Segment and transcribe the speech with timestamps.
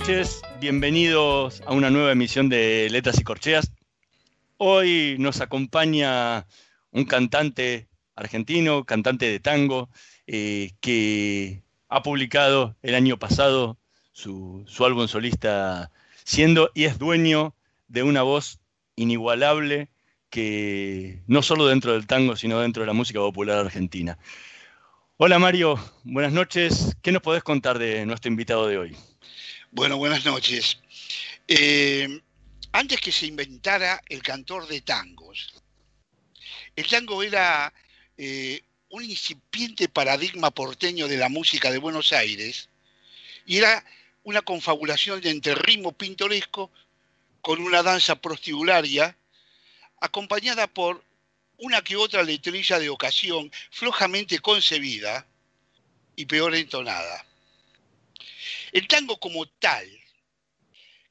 [0.00, 3.70] Noches, bienvenidos a una nueva emisión de Letras y Corcheas.
[4.56, 6.48] Hoy nos acompaña
[6.90, 7.86] un cantante
[8.16, 9.88] argentino, cantante de tango,
[10.26, 13.78] eh, que ha publicado el año pasado
[14.10, 15.92] su, álbum solista
[16.24, 17.54] siendo y es dueño
[17.86, 18.58] de una voz
[18.96, 19.90] inigualable
[20.28, 24.18] que no solo dentro del tango, sino dentro de la música popular argentina.
[25.18, 26.96] Hola Mario, buenas noches.
[27.00, 28.96] ¿Qué nos podés contar de nuestro invitado de hoy?
[29.74, 30.78] Bueno, buenas noches.
[31.48, 32.20] Eh,
[32.70, 35.52] antes que se inventara el cantor de tangos,
[36.76, 37.74] el tango era
[38.16, 42.68] eh, un incipiente paradigma porteño de la música de Buenos Aires
[43.46, 43.84] y era
[44.22, 46.70] una confabulación de entre ritmo pintoresco
[47.40, 49.18] con una danza prostibularia
[50.00, 51.02] acompañada por
[51.58, 55.26] una que otra letrilla de ocasión flojamente concebida
[56.14, 57.26] y peor entonada.
[58.74, 59.88] El tango como tal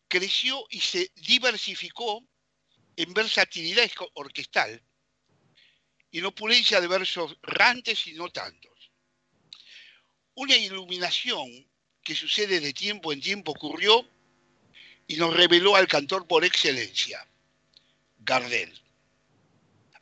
[0.10, 2.22] creció y se diversificó
[2.98, 4.84] en versatilidad orquestal
[6.12, 8.92] y en opulencia de versos rantes y no tantos.
[10.34, 11.50] Una iluminación
[12.04, 14.06] que sucede de tiempo en tiempo ocurrió
[15.08, 17.26] y nos reveló al cantor por excelencia,
[18.18, 18.83] Gardel.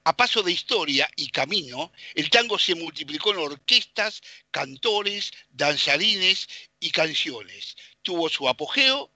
[0.03, 6.47] A paso de historia y camino, el tango se multiplicó en orquestas, cantores, danzarines
[6.79, 7.75] y canciones.
[8.01, 9.12] Tuvo su apogeo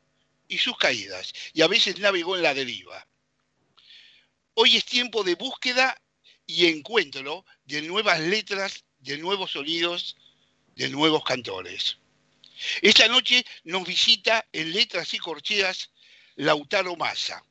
[0.48, 3.08] y sus caídas, y a veces navegó en la deriva.
[4.54, 6.00] Hoy es tiempo de búsqueda
[6.46, 10.16] y encuentro de nuevas letras, de nuevos sonidos,
[10.76, 11.98] de nuevos cantores.
[12.82, 15.90] Esta noche nos visita en Letras y Corcheas
[16.36, 17.44] Lautaro Massa,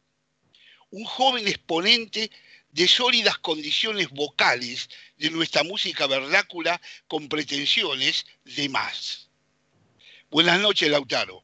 [0.90, 2.30] un joven exponente
[2.74, 9.30] de sólidas condiciones vocales de nuestra música vernácula con pretensiones de más.
[10.28, 11.40] Buenas noches, Lautaro.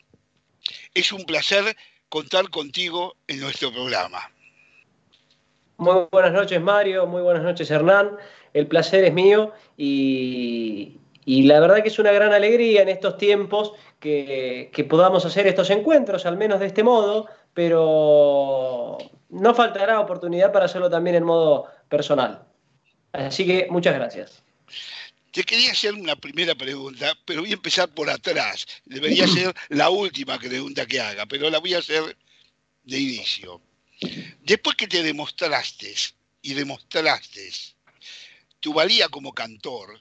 [0.92, 1.76] Es un placer
[2.08, 4.28] contar contigo en nuestro programa.
[5.76, 7.06] Muy buenas noches, Mario.
[7.06, 8.10] Muy buenas noches, Hernán.
[8.52, 13.72] El placer es mío y, la verdad que es una gran alegría en estos tiempos
[14.00, 18.98] que, que podamos hacer estos encuentros, al menos de este modo, pero
[19.30, 22.46] no faltará oportunidad para hacerlo también en modo personal.
[23.12, 24.42] Así que muchas gracias.
[25.32, 28.66] Te quería hacer una primera pregunta, pero voy a empezar por atrás.
[28.84, 32.16] Debería ser la última pregunta que haga, pero la voy a hacer
[32.82, 33.60] de inicio.
[34.42, 35.94] Después que te demostraste
[36.42, 37.50] y demostraste
[38.58, 40.00] tu valía como cantor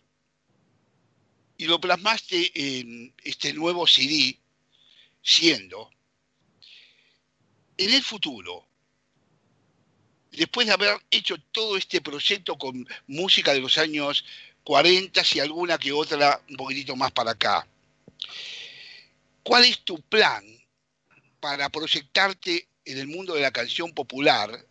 [1.57, 4.39] y lo plasmaste en este nuevo CD,
[5.21, 5.89] siendo,
[7.77, 8.68] en el futuro,
[10.31, 14.23] después de haber hecho todo este proyecto con música de los años
[14.63, 17.67] 40 y alguna que otra un poquitito más para acá,
[19.43, 20.43] ¿cuál es tu plan
[21.39, 24.65] para proyectarte en el mundo de la canción popular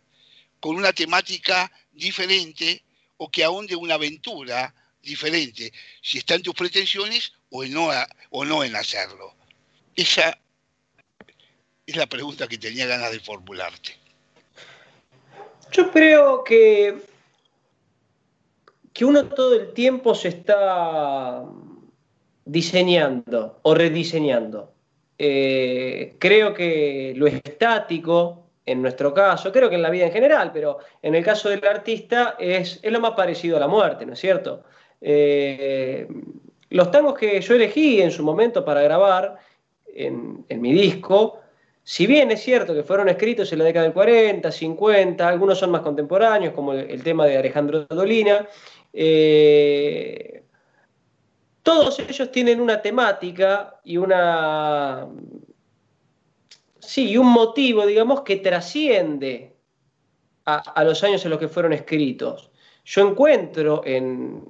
[0.59, 2.83] con una temática diferente
[3.17, 7.89] o que de una aventura diferente, si está en tus pretensiones o, no,
[8.29, 9.35] o no en hacerlo?
[9.95, 10.39] Esa
[11.85, 13.97] es la pregunta que tenía ganas de formularte.
[15.71, 16.95] Yo creo que,
[18.93, 21.45] que uno todo el tiempo se está
[22.45, 24.73] diseñando o rediseñando.
[25.17, 30.51] Eh, creo que lo estático, en nuestro caso, creo que en la vida en general,
[30.53, 34.19] pero en el caso del artista es, lo más parecido a la muerte, ¿no es
[34.19, 34.63] cierto?
[35.01, 36.07] Eh,
[36.69, 39.37] los tangos que yo elegí en su momento para grabar
[39.87, 41.39] en, en mi disco,
[41.89, 45.71] si bien es cierto que fueron escritos en la década del 40, 50, algunos son
[45.71, 48.47] más contemporáneos, como el, tema de Alejandro Dolina,
[48.93, 50.43] eh,
[51.63, 55.07] todos ellos tienen una temática y una.
[56.77, 59.55] Sí, un motivo, digamos, que trasciende
[60.45, 62.51] a, los años en los que fueron escritos.
[62.85, 64.43] Yo encuentro en,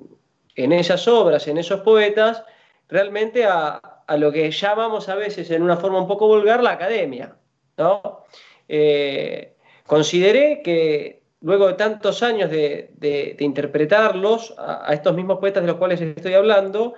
[0.56, 2.44] esas obras, en esos poetas,
[2.90, 7.36] realmente a, lo que llamamos a veces en una forma un poco vulgar la academia.
[7.78, 8.26] ¿no?
[8.68, 15.78] Eh, consideré que luego de tantos años de, interpretarlos, a, estos mismos poetas de los
[15.78, 16.94] cuales estoy hablando,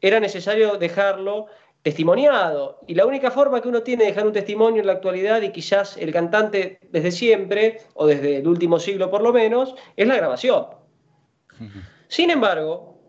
[0.00, 1.46] era necesario dejarlo
[1.82, 2.80] testimoniado.
[2.86, 5.50] Y la única forma que uno tiene de dejar un testimonio en la actualidad, y
[5.50, 10.16] quizás el cantante desde siempre, o desde el último siglo por lo menos, es la
[10.16, 10.66] grabación.
[12.08, 12.99] Sin embargo,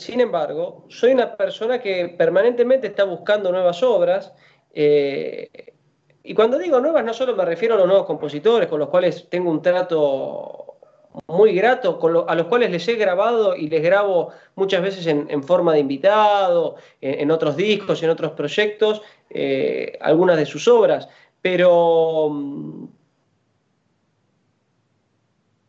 [0.00, 4.32] sin embargo, soy una persona que permanentemente está buscando nuevas obras.
[4.72, 5.74] Eh,
[6.22, 9.28] y cuando digo nuevas, no solo me refiero a los nuevos compositores con los cuales
[9.28, 10.78] tengo un trato
[11.26, 15.74] muy grato, a los cuales les he grabado y les grabo muchas veces en, forma
[15.74, 21.08] de invitado, en, otros discos, en otros proyectos, eh, algunas de sus obras.
[21.42, 22.84] Pero mm,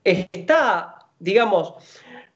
[0.05, 1.73] está, digamos,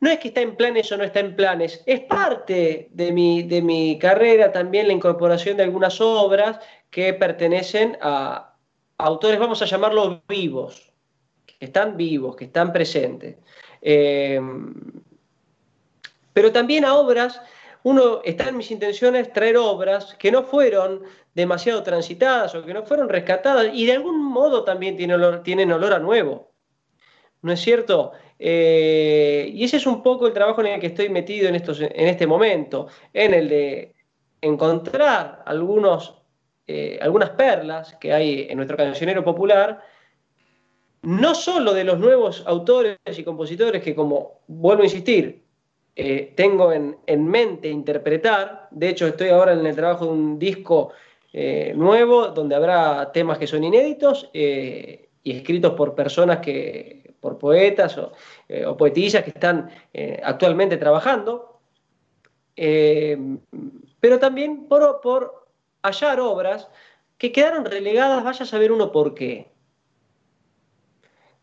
[0.06, 3.42] no es que está en planes o no está en planes, es parte de mi,
[3.42, 6.60] de mi carrera también la incorporación de algunas obras
[6.92, 8.54] que pertenecen a
[9.00, 10.94] autores, vamos a llamarlos vivos,
[11.48, 13.38] que están vivos, que están presentes.
[13.82, 14.40] Eh,
[16.34, 17.42] pero también a obras,
[17.82, 21.02] uno está en mis intenciones traer obras que no fueron
[21.34, 25.72] demasiado transitadas o que no fueron rescatadas y de algún modo también tienen olor, tienen
[25.72, 26.52] olor a nuevo.
[27.42, 28.12] ¿No es cierto?
[28.38, 31.80] Eh, y ese es un poco el trabajo en el que estoy metido en, estos,
[31.80, 33.96] en este momento, en el de
[34.42, 36.22] encontrar algunos,
[36.68, 39.82] eh, algunas perlas que hay en nuestro cancionero popular
[41.04, 45.44] no solo de los nuevos autores y compositores que, como vuelvo a insistir,
[45.96, 46.98] eh, tengo en,
[47.28, 50.92] mente interpretar, de hecho estoy ahora en el trabajo de un disco
[51.76, 58.12] nuevo donde habrá temas que son inéditos y escritos por personas que, por poetas o,
[58.78, 59.72] poetillas que están
[60.22, 61.60] actualmente trabajando,
[62.56, 65.48] pero también por, por
[65.82, 66.68] hallar obras
[67.18, 69.50] que quedaron relegadas, vaya a saber uno por qué.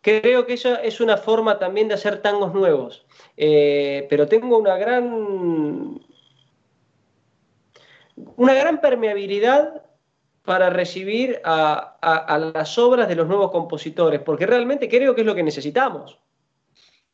[0.00, 3.04] Creo que eso es una forma también de hacer tangos nuevos.
[3.36, 6.00] Eh, pero tengo una gran.
[8.36, 9.82] una gran permeabilidad
[10.44, 15.34] para recibir a, las obras de los nuevos compositores, porque realmente creo que es lo
[15.34, 16.18] que necesitamos.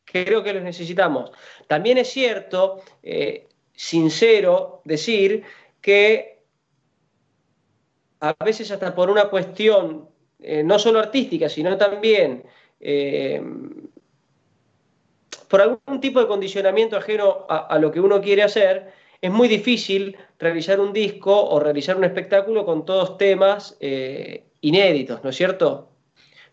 [0.04, 1.30] Creo que lo necesitamos.
[1.66, 5.44] También es cierto, eh, sincero, decir
[5.82, 6.38] que
[8.20, 10.08] a veces hasta por una cuestión
[10.40, 12.44] eh, no solo artística, sino también
[12.80, 13.42] eh,
[15.48, 20.16] por algún tipo de condicionamiento ajeno a, lo que uno quiere hacer, es muy difícil
[20.38, 25.88] realizar un disco o realizar un espectáculo con todos temas eh, inéditos, ¿no es cierto?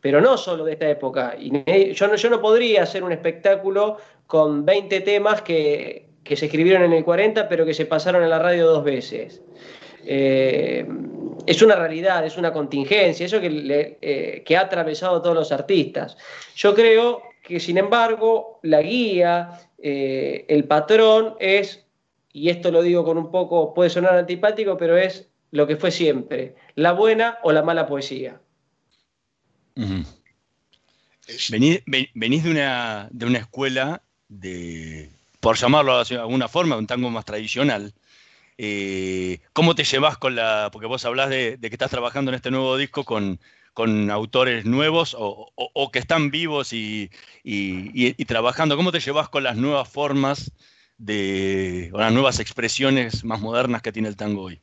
[0.01, 1.35] Pero no solo de esta época.
[1.37, 3.97] Yo no, podría hacer un espectáculo
[4.27, 8.39] con 20 temas que, se escribieron en el 40, pero que se pasaron en la
[8.39, 9.41] radio dos veces.
[10.03, 10.85] Eh,
[11.45, 15.51] es una realidad, es una contingencia, eso que, eh, que ha atravesado a todos los
[15.51, 16.17] artistas.
[16.55, 21.84] Yo creo que, sin embargo, la guía, el patrón es,
[22.35, 25.89] y esto lo digo con un poco, puede sonar antipático, pero es lo que fue
[25.89, 28.41] siempre, la buena o la mala poesía.
[31.49, 37.23] venís, de, una, de una escuela de, por llamarlo de alguna forma, un tango más
[37.23, 37.93] tradicional,
[38.57, 40.69] eh, ¿Cómo te llevas con la.?
[40.71, 43.39] Porque vos hablás de, que estás trabajando en este nuevo disco con,
[44.09, 47.09] autores nuevos o, que están vivos y,
[48.27, 48.77] trabajando.
[48.77, 50.51] ¿Cómo te llevas con las nuevas formas
[50.97, 54.61] de, las nuevas expresiones más modernas que tiene el tango hoy?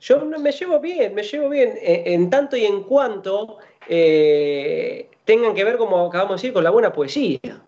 [0.00, 5.54] Yo me llevo bien, me llevo bien, eh, en, tanto y en cuanto eh, tengan
[5.54, 7.62] que ver, como acabamos de decir, con la buena poesía.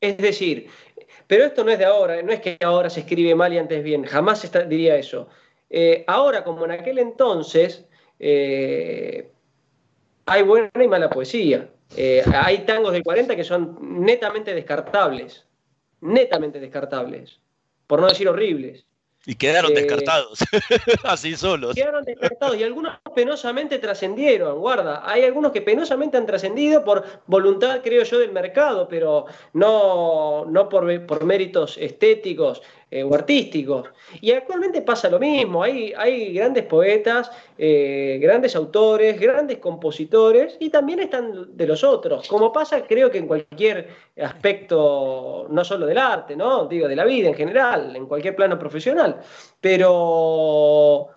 [0.00, 0.68] Es decir,
[1.26, 3.82] pero esto no es de ahora, no es que ahora se escribe mal y antes
[3.82, 5.28] bien, jamás diría eso.
[5.70, 7.86] Eh, ahora, como en aquel entonces,
[8.18, 9.30] eh,
[10.26, 11.70] hay buena y mala poesía.
[11.96, 15.46] Eh, hay tangos del 40 que son netamente descartables,
[16.02, 17.40] netamente descartables,
[17.86, 18.84] por no decir horribles.
[19.24, 20.40] Y quedaron eh, descartados,
[21.04, 21.76] así solos.
[21.76, 25.08] Quedaron descartados y algunos penosamente trascendieron, guarda.
[25.08, 30.68] Hay algunos que penosamente han trascendido por voluntad, creo yo, del mercado, pero no, no
[30.68, 32.62] por, por méritos estéticos
[32.94, 33.88] eh, o artísticos.
[34.20, 40.68] Y actualmente pasa lo mismo, hay, hay grandes poetas, eh, grandes autores, grandes compositores y
[40.68, 43.88] también están de los otros, como pasa creo que en cualquier
[44.22, 46.66] aspecto, no solo del arte, ¿no?
[46.66, 49.22] digo, de la vida en general, en cualquier plano profesional.
[49.58, 51.08] Pero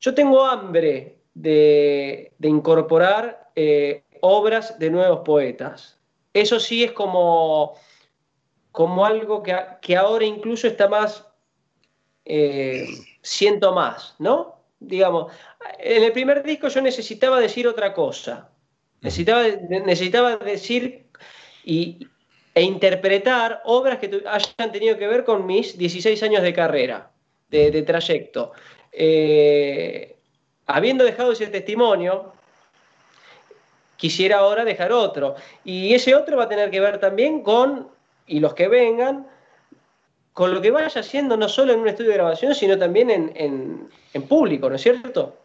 [0.00, 5.98] yo tengo hambre de, incorporar eh, obras de nuevos poetas.
[6.32, 7.74] Eso sí es como
[8.72, 11.26] como algo que, ahora incluso está más,
[12.24, 12.86] eh,
[13.22, 14.60] siento más, ¿no?
[14.78, 15.32] Digamos,
[15.78, 18.50] en el primer disco yo necesitaba decir otra cosa,
[19.00, 21.06] necesitaba, necesitaba decir
[21.64, 22.06] y,
[22.54, 27.10] e interpretar obras que hayan tenido que ver con mis 16 años de carrera,
[27.48, 28.52] de, trayecto.
[28.92, 30.16] Eh,
[30.66, 32.32] habiendo dejado ese testimonio,
[33.96, 35.36] quisiera ahora dejar otro.
[35.64, 37.88] Y ese otro va a tener que ver también con
[38.30, 39.26] y los que vengan,
[40.32, 43.90] con lo que vaya haciendo no solo en un estudio de grabación, sino también en,
[44.28, 45.36] público, ¿no es cierto?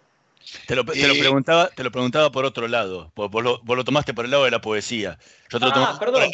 [0.68, 3.12] Te lo, eh, preguntaba, te lo preguntaba por otro lado.
[3.15, 5.18] Vos, lo, tomaste por el lado de la poesía.
[5.50, 6.30] Yo te lo, ah, perdón,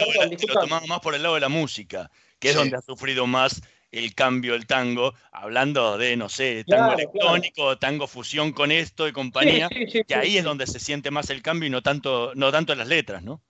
[0.54, 4.14] tomaba más por el lado de la música, que es donde ha sufrido más el
[4.14, 9.70] cambio el tango, hablando de, no sé, tango electrónico, tango fusión con esto y compañía,
[9.70, 12.80] que ahí es donde se siente más el cambio y no tanto, no tanto en
[12.80, 13.42] las letras, ¿no?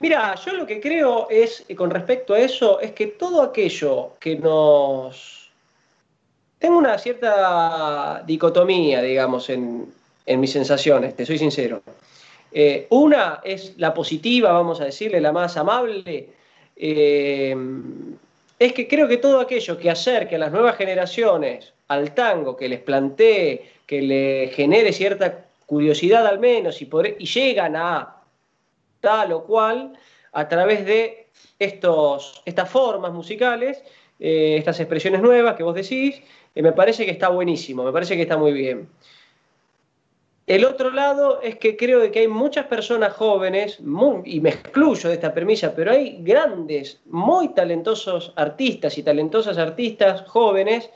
[0.00, 4.36] Mira, yo lo que creo es, con respecto a eso, es que todo aquello que
[4.36, 5.50] nos...
[6.58, 9.92] Tengo una cierta dicotomía, digamos, en,
[10.26, 11.82] mis sensaciones, te soy sincero.
[12.50, 16.30] Eh, una es la positiva, vamos a decirle, la más amable.
[16.74, 17.54] Eh,
[18.58, 22.68] es que creo que todo aquello que acerque a las nuevas generaciones al tango, que
[22.68, 26.88] les plantee, que le genere cierta curiosidad al menos y,
[27.18, 28.15] y llegan a
[29.06, 29.92] tal o cual,
[30.32, 31.28] a través de
[31.60, 33.84] estos, estas formas musicales,
[34.18, 36.20] eh, estas expresiones nuevas que vos decís,
[36.56, 38.88] eh, me parece que está buenísimo, me parece que está muy bien.
[40.48, 43.78] El otro lado es que creo que hay muchas personas jóvenes,
[44.24, 50.22] y me excluyo de esta premisa, pero hay grandes, muy talentosos artistas y talentosas artistas
[50.26, 50.90] jóvenes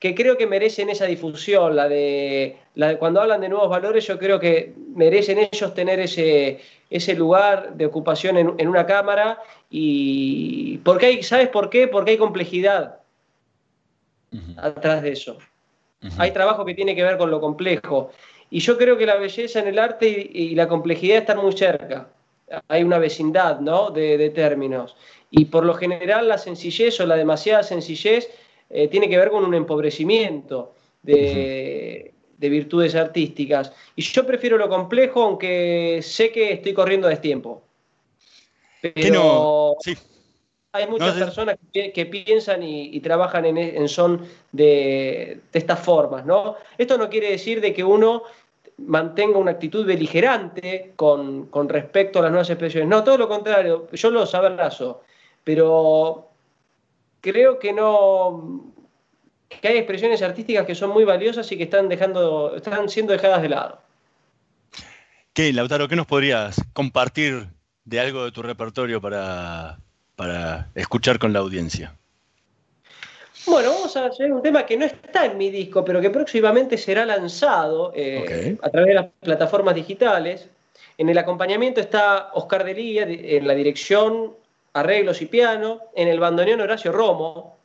[0.00, 4.06] que creo que merecen esa difusión, la de, la de cuando hablan de nuevos valores,
[4.06, 9.38] yo creo que merecen ellos tener ese, ese lugar de ocupación en, una cámara
[9.68, 11.86] y porque hay, ¿sabes por qué?
[11.86, 13.00] Porque hay complejidad
[14.56, 15.36] atrás de eso.
[16.16, 18.10] Hay trabajo que tiene que ver con lo complejo.
[18.48, 22.08] Y yo creo que la belleza en el arte y, la complejidad están muy cerca.
[22.68, 23.90] Hay una vecindad, ¿no?
[23.90, 24.96] De, de, términos.
[25.30, 28.30] Y por lo general la sencillez o la demasiada sencillez
[28.70, 33.72] eh, tiene que ver con un empobrecimiento de, virtudes artísticas.
[33.96, 37.62] Y yo prefiero lo complejo, aunque sé que estoy corriendo a destiempo.
[38.80, 39.76] Pero
[40.72, 46.56] hay muchas personas que, piensan y, trabajan en, son de, estas formas, ¿no?
[46.78, 48.22] Esto no quiere decir de que uno
[48.78, 52.88] mantenga una actitud beligerante con, con respecto a las nuevas expresiones.
[52.88, 55.02] No, todo lo contrario, yo los abrazo,
[55.44, 56.29] pero
[57.20, 58.72] creo que no
[59.60, 63.42] que hay expresiones artísticas que son muy valiosas y que están dejando están siendo dejadas
[63.42, 63.80] de lado.
[65.32, 67.48] ¿Qué, Lautaro, qué nos podrías compartir
[67.84, 69.78] de algo de tu repertorio para,
[70.16, 71.94] para escuchar con la audiencia?
[73.46, 76.76] Bueno, vamos a hacer un tema que no está en mi disco, pero que próximamente
[76.76, 80.48] será lanzado eh, a través de las plataformas digitales.
[80.98, 84.34] En el acompañamiento está Oscar Delía en la dirección
[84.72, 87.58] arreglos y piano, en el bandoneón Horacio Romo,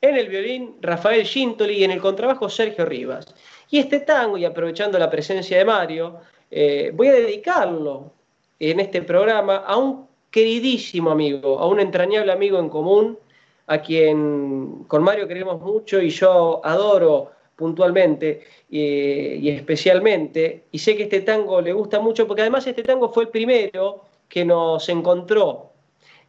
[0.00, 3.34] en el violín Rafael Gintoli y en el contrabajo Sergio Rivas.
[3.70, 6.18] Y este tango, y aprovechando la presencia de Mario,
[6.50, 8.12] eh, voy a dedicarlo
[8.58, 13.18] en este programa a un queridísimo amigo, a un entrañable amigo en común,
[13.66, 21.04] a quien con Mario queremos mucho y yo adoro puntualmente y especialmente, y sé que
[21.04, 25.73] este tango le gusta mucho porque además este tango fue el primero que nos encontró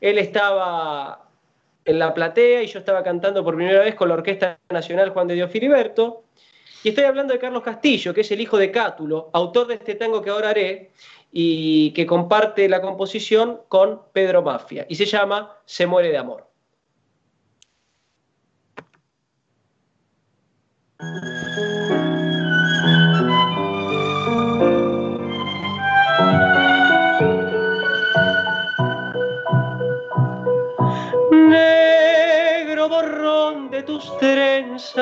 [0.05, 1.29] él estaba
[1.83, 5.27] en la platea y yo estaba cantando por primera vez con la Orquesta Nacional Juan
[5.27, 6.25] de Dios Filiberto.
[6.83, 9.95] Y estoy hablando de Carlos Castillo, que es el hijo de Cátulo, autor de este
[9.95, 10.91] tango que ahora haré
[11.31, 14.85] y que comparte la composición con Pedro Mafia.
[14.87, 16.47] Y se llama Se muere de amor.
[33.85, 34.95] Tus trenzas,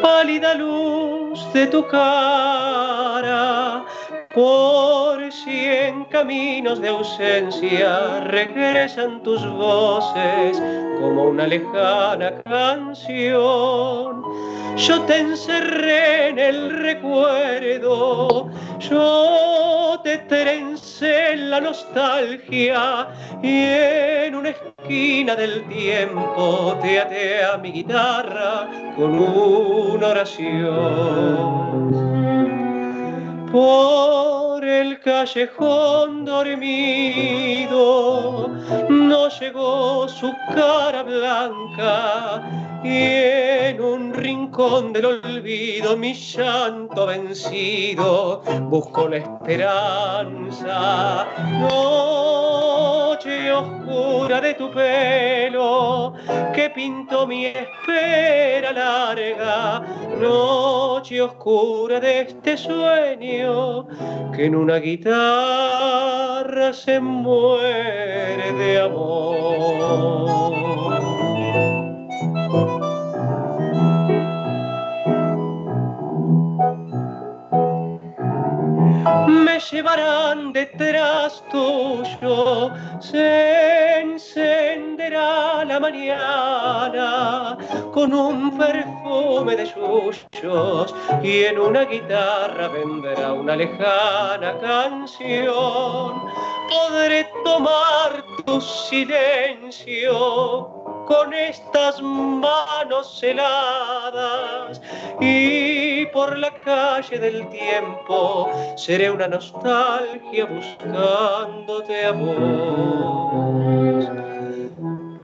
[0.00, 3.84] pálida luz de tu cara,
[4.34, 10.60] por cien caminos de ausencia regresan tus voces
[11.00, 14.22] como una lejana canción.
[14.76, 18.48] Yo te encerré en el recuerdo,
[18.78, 23.08] yo te trencé en la nostalgia
[23.42, 32.01] y en una esquina del tiempo te até a mi guitarra con una oración
[33.52, 37.70] por el callejón dormido
[38.88, 42.42] no llegó su cara blanca
[42.82, 48.40] y en un rincón del olvido mi llanto vencido
[48.70, 51.26] busco la esperanza.
[53.24, 56.14] Noche oscura de tu pelo
[56.52, 59.80] que pintó mi espera larga.
[60.20, 63.86] Noche oscura de este sueño
[64.34, 70.52] que en una guitarra se muere de amor.
[79.26, 87.58] Me llevarán detrás tuyo, se encenderá la mañana
[87.92, 96.22] con un perfume de yuyos y en una guitarra vendrá una lejana canción.
[96.68, 100.12] Podré tomar tu silencio
[101.06, 104.80] con estas manos heladas.
[105.20, 112.36] Y por la calle del tiempo seré una nostalgia buscándote amor.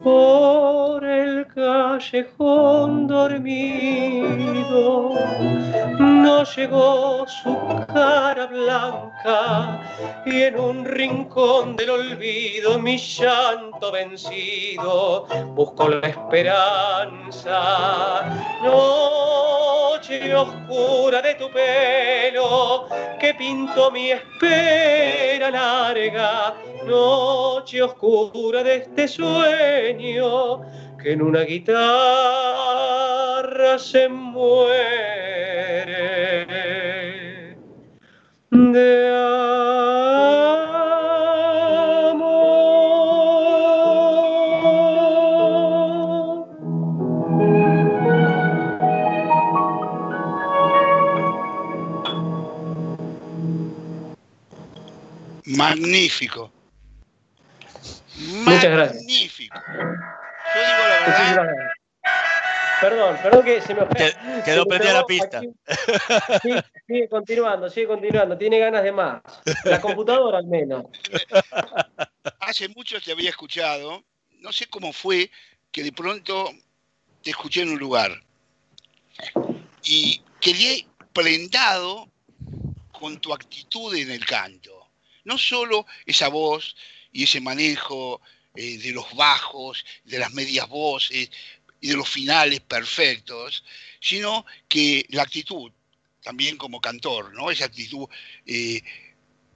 [0.02, 1.37] Por el
[3.08, 3.88] dormido.
[5.98, 7.56] No llegó su
[7.92, 9.80] cara blanca
[10.24, 17.60] y en un rincón del olvido mi llanto vencido busco la esperanza.
[18.62, 22.86] Noche oscura de tu pelo
[23.18, 26.54] que pinto mi espera larga.
[26.86, 30.60] Noche oscura de este sueño
[31.02, 31.78] que en una guitarra
[33.78, 35.28] se muere
[38.50, 39.08] de
[42.10, 42.48] amor.
[55.44, 56.50] Magnífico.
[58.44, 59.02] Muchas gracias.
[59.04, 59.37] Magnífico.
[62.80, 65.38] Perdón, perdón que se me se quedó prendida la pista.
[65.38, 65.48] aquí.
[66.42, 66.50] Sí,
[66.86, 68.38] sigue continuando, sigue continuando.
[68.38, 69.22] Tiene ganas de más.
[69.64, 70.84] La computadora al menos.
[72.40, 74.04] Hace mucho te había escuchado.
[74.40, 75.30] No sé cómo fue
[75.72, 76.50] que de pronto
[77.22, 78.12] te escuché en un lugar.
[79.84, 82.08] Y quedé prendado
[82.92, 84.88] con tu actitud en el canto.
[85.24, 86.76] No solo esa voz
[87.12, 88.20] y ese manejo
[88.54, 91.30] eh, de los bajos, de las medias voces
[91.80, 93.64] y de los finales perfectos,
[94.00, 95.70] sino que la actitud,
[96.22, 97.50] también como cantor, ¿no?
[97.50, 98.08] Esa actitud
[98.46, 98.82] eh,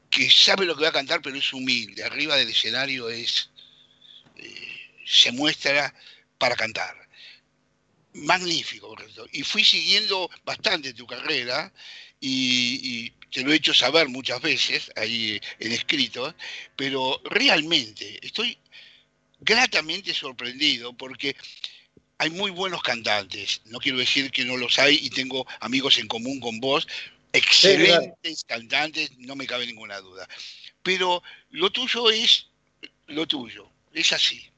[0.08, 2.04] que sabe lo que va a cantar, pero es humilde.
[2.04, 3.50] Arriba del escenario es
[4.36, 5.94] eh, se muestra
[6.38, 7.01] para cantar.
[8.14, 9.26] Magnífico, correcto.
[9.32, 11.72] Y fui siguiendo bastante tu carrera
[12.20, 16.34] y, y te lo he hecho saber muchas veces ahí en escrito,
[16.76, 18.58] pero realmente estoy
[19.40, 21.34] gratamente sorprendido porque
[22.18, 23.62] hay muy buenos cantantes.
[23.64, 26.86] No quiero decir que no los hay y tengo amigos en común con vos,
[27.32, 30.28] excelentes cantantes, no me cabe ninguna duda.
[30.82, 32.46] Pero lo tuyo es
[33.08, 34.51] lo tuyo, es así.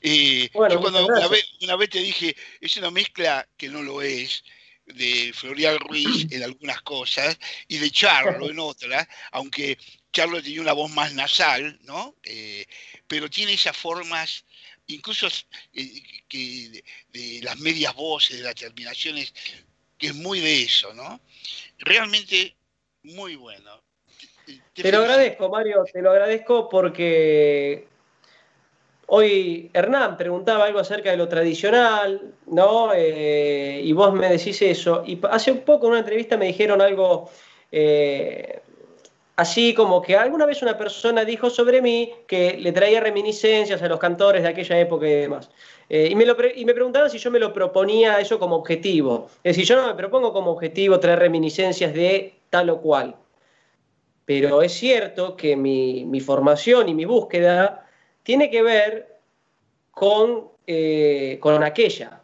[0.00, 3.82] Eh, Bueno, yo cuando una vez, una vez te dije, es una mezcla que no
[3.82, 4.42] lo es,
[4.86, 9.78] de Florial Ruiz en algunas cosas y de Charlo en otras, aunque
[10.12, 12.14] Charlo tenía una voz más nasal, ¿no?
[12.22, 12.64] Eh,
[13.06, 14.44] pero tiene esas formas,
[14.86, 15.26] incluso
[15.74, 19.34] eh, que de, de las medias voces, de las terminaciones,
[19.98, 21.20] que es muy de eso, ¿no?
[21.78, 22.54] Realmente
[23.02, 23.82] muy bueno.
[24.72, 27.88] Te lo agradezco, Mario, te lo agradezco porque
[29.06, 32.92] hoy Hernán preguntaba algo acerca de lo tradicional, ¿no?
[32.94, 35.02] Eh, y vos me decís eso.
[35.06, 37.30] Y hace un poco en una entrevista me dijeron algo
[37.72, 38.60] eh,
[39.36, 43.88] así como que alguna vez una persona dijo sobre mí que le traía reminiscencias a
[43.88, 45.50] los cantores de aquella época y demás.
[45.88, 49.28] Eh, y, me lo y me preguntaban si yo me lo proponía eso como objetivo.
[49.44, 53.14] Es decir, yo no me propongo como objetivo traer reminiscencias de tal o cual.
[54.24, 57.85] pero es cierto que mi, formación y mi búsqueda
[58.26, 59.20] tiene que ver
[59.92, 62.20] con, eh, con aquella,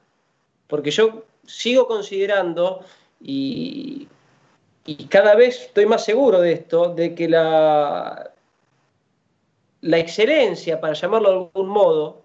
[0.67, 2.85] porque yo sigo considerando
[3.21, 4.09] y,
[5.09, 8.33] cada vez estoy más seguro de esto, de que la,
[9.83, 12.23] la excelencia, para llamarlo de algún modo,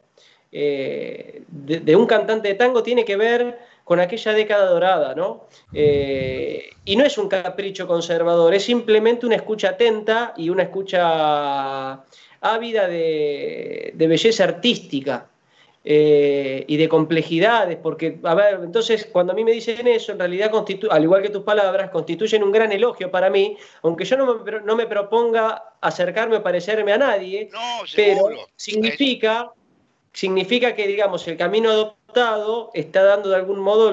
[0.52, 5.45] eh, de, un cantante de tango tiene que ver con aquella década dorada, ¿no?
[5.73, 12.04] Eh, y no es un capricho conservador, es simplemente una escucha atenta y una escucha
[12.41, 15.30] ávida de, belleza artística.
[15.89, 20.19] Eh, y de complejidades, porque, a ver, entonces cuando a mí me dicen eso, en
[20.19, 20.52] realidad,
[20.89, 24.60] al igual que tus palabras, constituyen un gran elogio para mí, aunque yo no me,
[24.65, 27.50] no me proponga acercarme o parecerme a nadie,
[27.95, 29.54] pero significa
[30.17, 33.91] significa que, digamos, el camino adoptado está dando de algún modo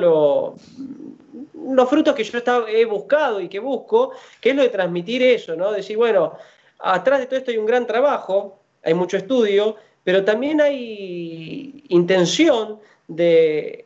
[1.52, 5.54] los frutos que yo he buscado y que busco, que es lo de transmitir eso,
[5.54, 5.70] ¿no?
[5.70, 6.32] Decir, bueno,
[6.78, 12.80] atrás de todo esto hay un gran trabajo, hay mucho estudio, pero también hay intención
[13.06, 13.84] de,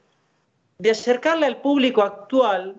[0.79, 2.77] de acercarle al público actual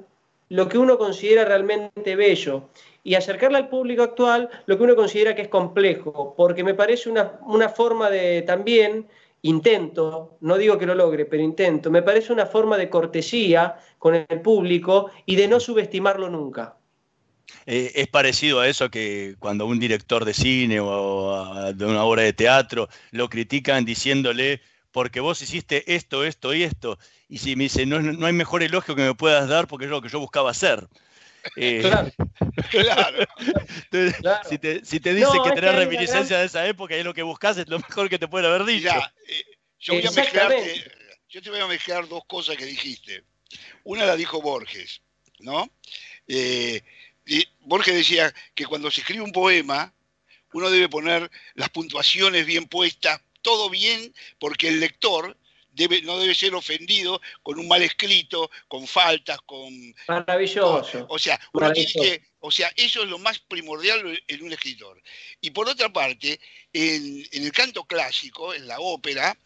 [0.47, 2.69] lo que uno considera realmente bello
[3.03, 7.09] y acercarle al público actual lo que uno considera que es complejo, porque me parece
[7.09, 9.05] una, una forma de también
[9.41, 14.15] intento, no digo que lo logre, pero intento, me parece una forma de cortesía con
[14.15, 16.77] el público y de no subestimarlo nunca.
[17.65, 22.23] Eh, es parecido a eso que cuando un director de cine o de una obra
[22.23, 26.97] de teatro lo critican diciéndole, porque vos hiciste esto, esto y esto,
[27.27, 29.91] y si me dice, no, no hay mejor elogio que me puedas dar porque es
[29.91, 30.87] lo que yo buscaba hacer.
[31.55, 31.81] Eh,
[32.71, 33.25] claro.
[34.47, 37.67] Si, te, dice que tenés reminiscencia de esa época y es lo que buscas, es
[37.67, 38.89] lo mejor que te puede haber dicho.
[39.27, 39.43] Eh,
[39.79, 40.53] yo, voy a mezclar,
[41.29, 43.23] yo te voy a mezclar dos cosas que dijiste.
[43.83, 45.01] Una la dijo Borges,
[45.39, 45.69] ¿no?
[46.27, 46.81] Eh,
[47.61, 49.93] Borges decía que cuando se escribe un poema,
[50.53, 55.37] uno debe poner las puntuaciones bien puestas, todo bien, porque el lector
[56.03, 59.95] no debe ser ofendido con un mal escrito, con faltas, con...
[60.07, 61.05] Maravilloso.
[61.07, 65.01] o sea, uno tiene que, o sea, eso es lo más primordial en un escritor.
[65.41, 66.39] Y por otra parte,
[66.73, 69.37] en, el canto clásico, en la ópera,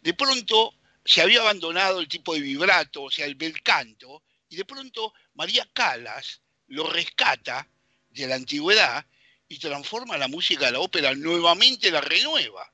[0.00, 0.74] de pronto
[1.04, 5.12] se había abandonado el tipo de vibrato, o sea, el bel canto, y de pronto
[5.34, 7.68] María Calas lo rescata
[8.10, 9.04] de la antigüedad
[9.48, 12.71] y transforma la música de la ópera, nuevamente la renueva.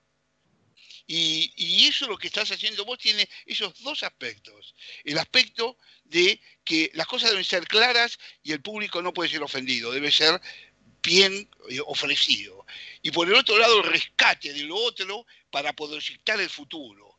[1.10, 4.74] Y, eso lo que estás haciendo vos tiene esos dos aspectos.
[5.04, 9.42] El aspecto de que las cosas deben ser claras y el público no puede ser
[9.42, 10.38] ofendido, debe ser
[11.02, 12.66] bien eh, ofrecido.
[13.00, 17.18] Y por el otro lado, el rescate de lo otro para poder citar el futuro.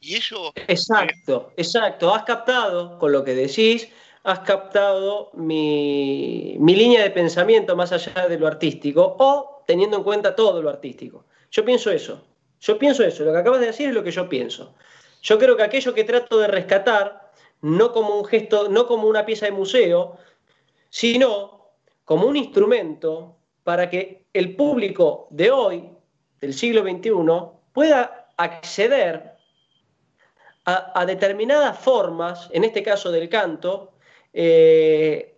[0.00, 0.52] Y eso...
[0.66, 2.12] Exacto, exacto.
[2.12, 3.88] Has captado con lo que decís,
[4.24, 10.02] has captado mi, mi línea de pensamiento más allá de lo artístico o teniendo en
[10.02, 11.26] cuenta todo lo artístico.
[11.52, 12.24] Yo pienso eso.
[12.60, 14.74] Yo pienso eso, lo que acabas de decir es lo que yo pienso.
[15.22, 19.26] Yo creo que aquello que trato de rescatar, no como un gesto, no como una
[19.26, 20.16] pieza de museo,
[20.90, 21.72] sino
[22.04, 25.90] como un instrumento para que el público de hoy,
[26.40, 27.10] del siglo XXI,
[27.72, 29.34] pueda acceder
[30.64, 33.94] a, determinadas formas, en este caso del canto,
[34.34, 35.37] eh,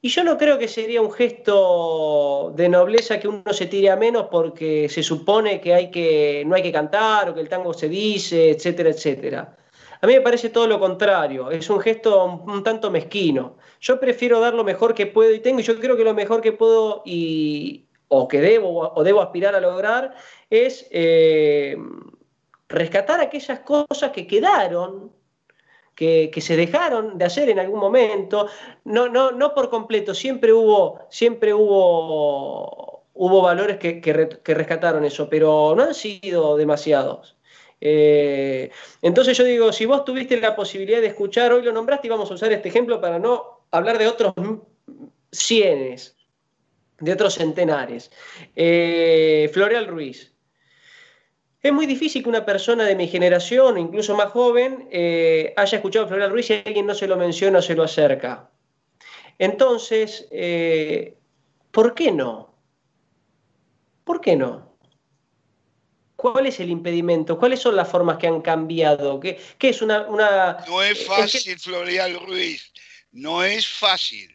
[0.00, 3.96] y yo no creo que sería un gesto de nobleza que uno se tire a
[3.96, 7.74] menos porque se supone que, hay que no hay que cantar o que el tango
[7.74, 9.56] se dice, etcétera, etcétera.
[10.00, 13.56] A mí me parece todo lo contrario, es un gesto un, tanto mezquino.
[13.80, 16.40] Yo prefiero dar lo mejor que puedo y tengo, y yo creo que lo mejor
[16.40, 20.14] que puedo y, o que debo o debo aspirar a lograr
[20.48, 21.76] es eh,
[22.68, 25.10] rescatar aquellas cosas que quedaron
[25.98, 28.46] que, se dejaron de hacer en algún momento,
[28.84, 35.28] no, no, no por completo, siempre hubo, siempre hubo, hubo valores que, que, rescataron eso,
[35.28, 37.36] pero no han sido demasiados.
[37.80, 38.70] Eh,
[39.02, 42.30] entonces yo digo, si vos tuviste la posibilidad de escuchar, hoy lo nombraste y vamos
[42.30, 44.34] a usar este ejemplo para no hablar de otros
[45.32, 46.16] cienes,
[47.00, 48.12] de otros centenares.
[48.54, 50.32] Eh, Floreal Ruiz,
[51.68, 56.04] es muy difícil que una persona de mi generación, incluso más joven, eh, haya escuchado
[56.04, 58.50] a Floreal Ruiz y alguien no se lo menciona o se lo acerca.
[59.38, 61.16] Entonces, eh,
[61.70, 62.54] ¿por qué no?
[64.04, 64.76] ¿Por qué no?
[66.16, 67.38] ¿Cuál es el impedimento?
[67.38, 69.20] ¿Cuáles son las formas que han cambiado?
[69.20, 70.06] ¿Qué, es una,
[70.66, 72.72] No es fácil, Floreal Ruiz.
[73.12, 74.34] No es fácil.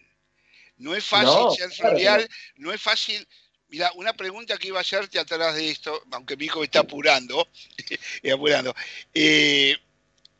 [0.77, 2.27] No es fácil ser Floreal.
[2.55, 3.27] no es fácil
[3.73, 7.49] Mira, una pregunta que iba a hacerte atrás de esto, aunque mi hijo está apurando,
[8.31, 8.75] apurando
[9.15, 9.75] eh,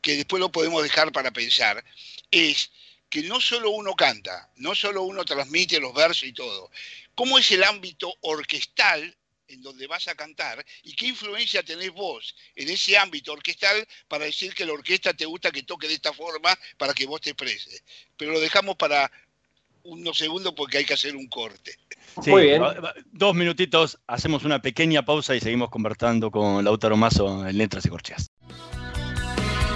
[0.00, 1.84] que después lo podemos dejar para pensar,
[2.30, 2.70] es
[3.10, 6.70] que no solo uno canta, no solo uno transmite los versos y todo.
[7.16, 9.16] ¿Cómo es el ámbito orquestal
[9.48, 14.26] en donde vas a cantar y qué influencia tenés vos en ese ámbito orquestal para
[14.26, 17.30] decir que la orquesta te gusta que toque de esta forma para que vos te
[17.30, 17.82] expreses.
[18.16, 19.10] Pero lo dejamos para
[19.84, 21.76] unos segundos porque hay que hacer un corte.
[22.26, 22.62] Muy bien.
[23.12, 27.88] Dos minutitos, hacemos una pequeña pausa y seguimos conversando con Lautaro Mazo en Letras y
[27.88, 28.30] Corcheas.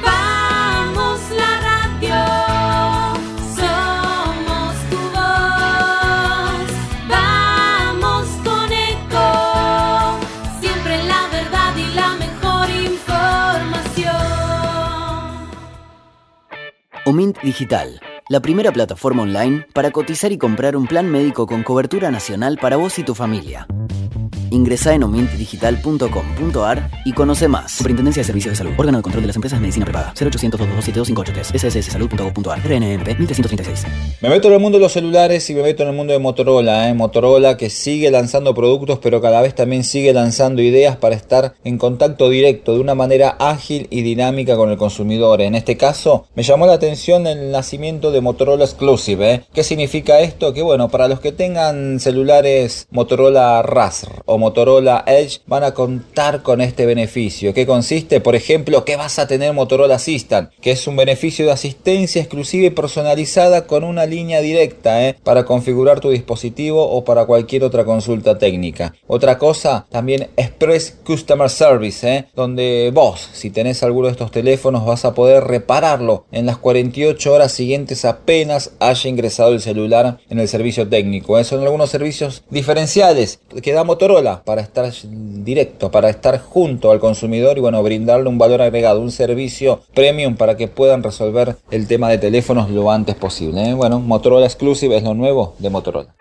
[0.03, 2.14] Vamos la radio,
[3.57, 6.71] somos tu voz.
[7.09, 10.18] Vamos con eco,
[10.61, 14.14] siempre la verdad y la mejor información.
[17.05, 22.10] Omint Digital la primera plataforma online para cotizar y comprar un plan médico con cobertura
[22.10, 23.66] nacional para vos y tu familia.
[24.50, 27.72] Ingresa en omintdigital.com.ar y conoce más.
[27.72, 28.72] Superintendencia de Servicios de Salud.
[28.76, 30.14] Órgano de Control de las Empresas de Medicina Prepaga.
[30.18, 32.58] 0800 227 sssalud.gov.ar.
[32.60, 33.86] RNMP 1336.
[34.22, 36.18] Me meto en el mundo de los celulares y me meto en el mundo de
[36.18, 36.88] Motorola.
[36.88, 36.94] ¿eh?
[36.94, 41.78] Motorola que sigue lanzando productos pero cada vez también sigue lanzando ideas para estar en
[41.78, 45.40] contacto directo de una manera ágil y dinámica con el consumidor.
[45.40, 49.33] En este caso me llamó la atención el nacimiento de Motorola Exclusive.
[49.33, 49.42] ¿eh?
[49.52, 50.52] ¿Qué significa esto?
[50.52, 56.42] Que bueno, para los que tengan celulares Motorola Razr o Motorola Edge van a contar
[56.42, 57.54] con este beneficio.
[57.54, 58.20] ¿Qué consiste?
[58.20, 62.66] Por ejemplo, que vas a tener Motorola Assistant, que es un beneficio de asistencia exclusiva
[62.66, 65.16] y personalizada con una línea directa ¿eh?
[65.22, 68.94] para configurar tu dispositivo o para cualquier otra consulta técnica.
[69.07, 72.26] Otra cosa, también Express Customer Service, ¿eh?
[72.35, 77.33] donde vos, si tenés alguno de estos teléfonos, vas a poder repararlo en las 48
[77.33, 81.38] horas siguientes apenas haya ingresado el celular en el servicio técnico.
[81.38, 81.44] ¿eh?
[81.44, 87.59] Son algunos servicios diferenciales que da Motorola para estar directo, para estar junto al consumidor
[87.59, 92.09] y bueno, brindarle un valor agregado, un servicio premium para que puedan resolver el tema
[92.09, 93.71] de teléfonos lo antes posible.
[93.71, 93.75] ¿eh?
[93.75, 96.14] Bueno, Motorola Exclusive es lo nuevo de Motorola.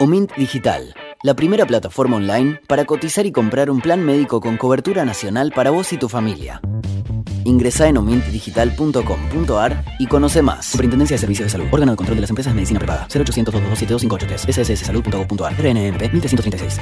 [0.00, 5.04] Omint Digital, la primera plataforma online para cotizar y comprar un plan médico con cobertura
[5.04, 6.60] nacional para vos y tu familia.
[7.44, 10.66] Ingresa en omintdigital.com.ar y conoce más.
[10.66, 11.66] Superintendencia de Servicios de Salud.
[11.70, 13.06] Órgano de Control de las Empresas de Medicina Prepaga.
[13.12, 15.52] 0800 227 sssalud.gov.ar.
[15.54, 16.80] RNMP 1336.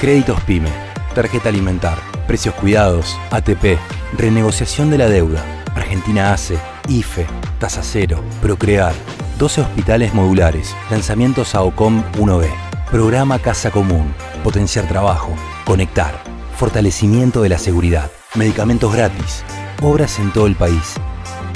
[0.00, 0.70] Créditos PYME.
[1.14, 1.98] Tarjeta alimentar.
[2.26, 3.18] Precios cuidados.
[3.30, 3.78] ATP.
[4.16, 5.44] Renegociación de la deuda.
[5.74, 6.58] Argentina ACE.
[6.88, 7.26] IFE.
[7.58, 8.22] Tasa cero.
[8.40, 8.94] Procrear.
[9.38, 10.74] 12 hospitales modulares.
[10.90, 12.65] Lanzamientos a OCOM 1B.
[12.90, 14.14] Programa Casa Común.
[14.44, 15.34] Potenciar trabajo.
[15.64, 16.22] Conectar.
[16.56, 18.10] Fortalecimiento de la seguridad.
[18.36, 19.44] Medicamentos gratis
[19.82, 20.94] obras en todo el país.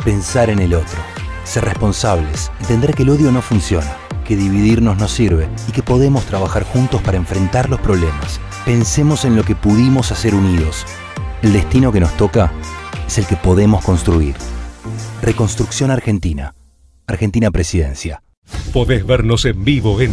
[0.05, 0.99] Pensar en el otro,
[1.45, 6.25] ser responsables, entender que el odio no funciona, que dividirnos no sirve y que podemos
[6.25, 8.41] trabajar juntos para enfrentar los problemas.
[8.65, 10.85] Pensemos en lo que pudimos hacer unidos.
[11.43, 12.53] El destino que nos toca
[13.07, 14.35] es el que podemos construir.
[15.23, 16.55] Reconstrucción Argentina.
[17.07, 18.23] Argentina Presidencia.
[18.73, 20.13] Podés vernos en vivo en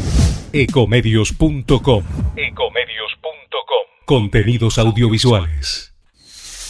[0.54, 2.04] ecomedios.com.
[2.36, 3.86] Ecomedios.com.
[4.06, 5.94] Contenidos audiovisuales.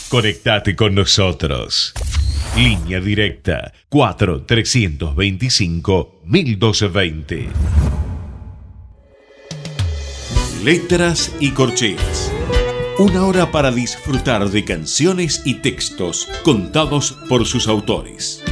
[0.10, 1.94] Conectate con nosotros.
[2.56, 7.50] Línea directa 4 325 1220.
[10.64, 12.34] Letras y corcheas.
[13.00, 18.44] Una hora para disfrutar de canciones y textos contados por sus autores.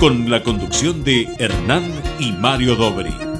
[0.00, 1.84] Con la conducción de Hernán
[2.18, 3.33] y Mario Dobri.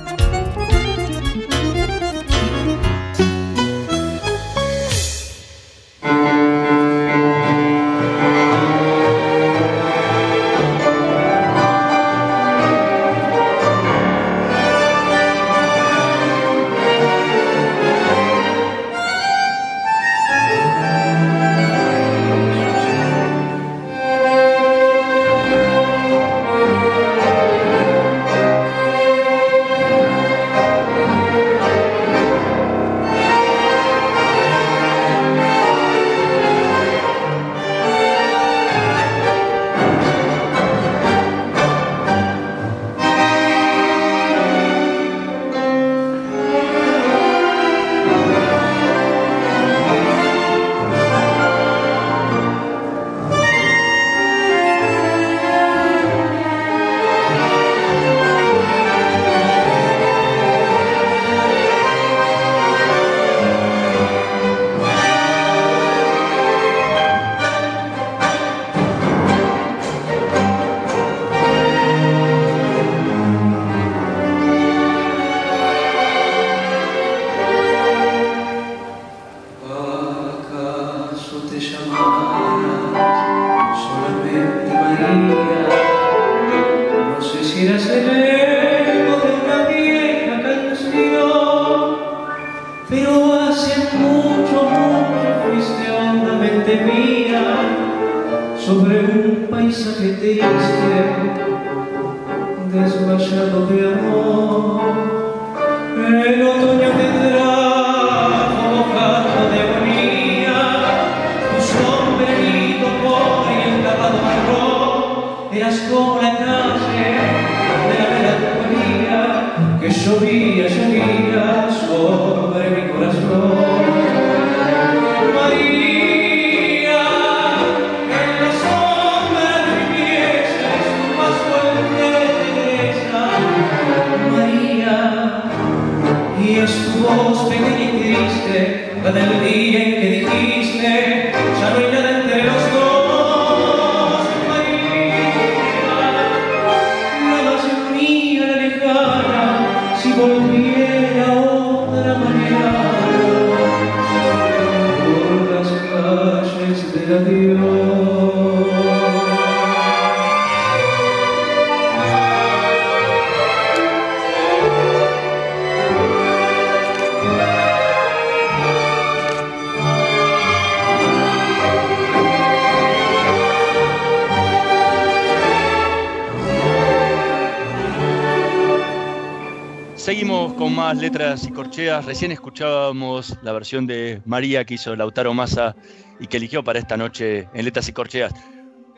[180.56, 182.04] Con más letras y corcheas.
[182.04, 185.74] Recién escuchábamos la versión de María que hizo Lautaro Massa
[186.20, 188.32] y que eligió para esta noche en letras y corcheas.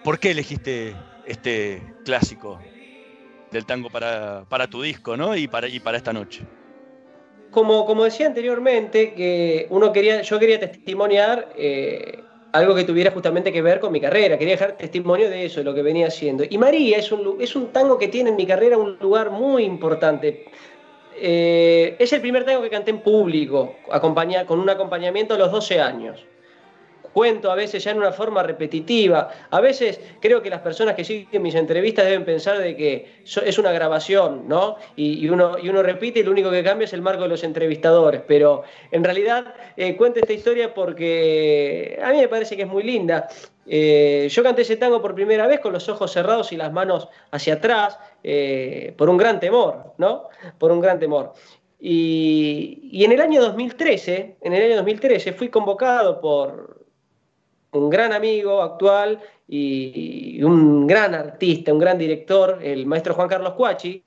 [0.04, 0.94] ¿Por qué elegiste
[1.26, 2.58] este clásico
[3.50, 5.36] del tango para, para tu disco ¿no?
[5.36, 6.42] y, para, y para esta noche?
[7.50, 13.52] Como, como decía anteriormente, que uno quería, yo quería testimoniar eh, algo que tuviera justamente
[13.52, 16.44] que ver con mi carrera, quería dejar testimonio de eso, de lo que venía haciendo.
[16.48, 19.64] Y María es un, es un tango que tiene en mi carrera un lugar muy
[19.64, 20.44] importante.
[21.18, 23.76] Eh, es el primer tango que canté en público,
[24.46, 26.24] con un acompañamiento a los 12 años.
[27.12, 29.30] Cuento a veces ya en una forma repetitiva.
[29.48, 33.58] A veces creo que las personas que siguen mis entrevistas deben pensar de que es
[33.58, 34.76] una grabación, ¿no?
[34.96, 37.28] Y, y uno, y uno repite y lo único que cambia es el marco de
[37.28, 38.20] los entrevistadores.
[38.28, 42.82] Pero en realidad eh, cuento esta historia porque a mí me parece que es muy
[42.82, 43.28] linda.
[43.68, 47.08] Eh, yo canté ese tango por primera vez con los ojos cerrados y las manos
[47.32, 50.24] hacia atrás, eh, por un gran temor, ¿no?
[50.58, 51.32] Por un gran temor.
[51.78, 56.84] Y, en el año 2013, en el año 2013 fui convocado por
[57.70, 63.52] un gran amigo actual y un gran artista, un gran director, el maestro Juan Carlos
[63.52, 64.04] Cuachi,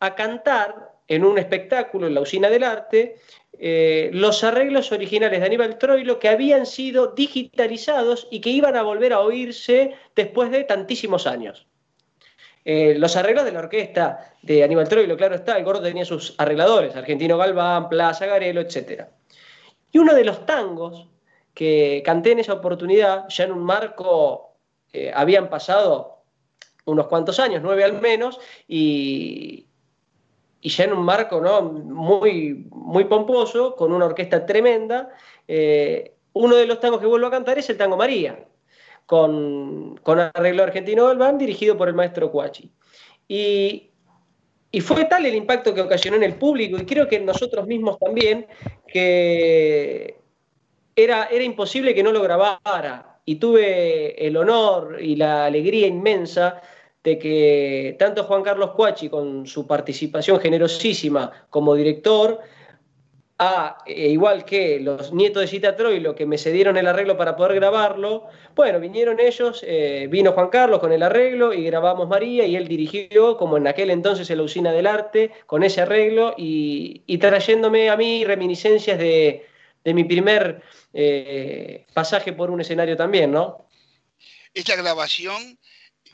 [0.00, 3.16] a cantar en un espectáculo en la Usina del Arte
[3.58, 8.82] eh, los arreglos originales de Aníbal Troilo que habían sido digitalizados y que iban a
[8.82, 11.66] volver a oírse después de tantísimos años.
[12.68, 16.34] Eh, los arreglos de la orquesta de Aníbal Troilo, claro está, el gordo tenía sus
[16.36, 19.04] arregladores, Argentino Galván, Plaza Garelo, etc.
[19.92, 21.06] Y uno de los tangos
[21.54, 24.56] que canté en esa oportunidad, ya en un marco,
[24.92, 26.24] eh, habían pasado
[26.86, 29.68] unos cuantos años, nueve al menos, y,
[30.60, 31.62] ya en un marco ¿no?
[31.62, 35.10] muy, muy pomposo, con una orquesta tremenda.
[35.46, 38.44] eh, uno de los tangos que vuelvo a cantar es el tango María,
[39.06, 42.70] con, con arreglo argentino Galván, dirigido por el maestro Cuachi.
[43.28, 43.90] Y,
[44.70, 47.66] y fue tal el impacto que ocasionó en el público, y creo que en nosotros
[47.66, 48.46] mismos también,
[48.86, 50.18] que
[50.94, 53.20] era, era imposible que no lo grabara.
[53.24, 56.60] Y tuve el honor y la alegría inmensa
[57.02, 62.40] de que tanto Juan Carlos Cuachi, con su participación generosísima como director,
[63.38, 67.36] a, e igual que los nietos de Cita Troilo que me cedieron el arreglo para
[67.36, 72.46] poder grabarlo, bueno, vinieron ellos, eh, vino Juan Carlos con el arreglo y grabamos María
[72.46, 76.34] y él dirigió, como en aquel entonces en la Usina del Arte, con ese arreglo
[76.38, 79.46] y, y trayéndome a mí reminiscencias de,
[79.86, 83.68] de mi primer eh, pasaje por un escenario también, ¿no?
[84.52, 85.56] Esta grabación,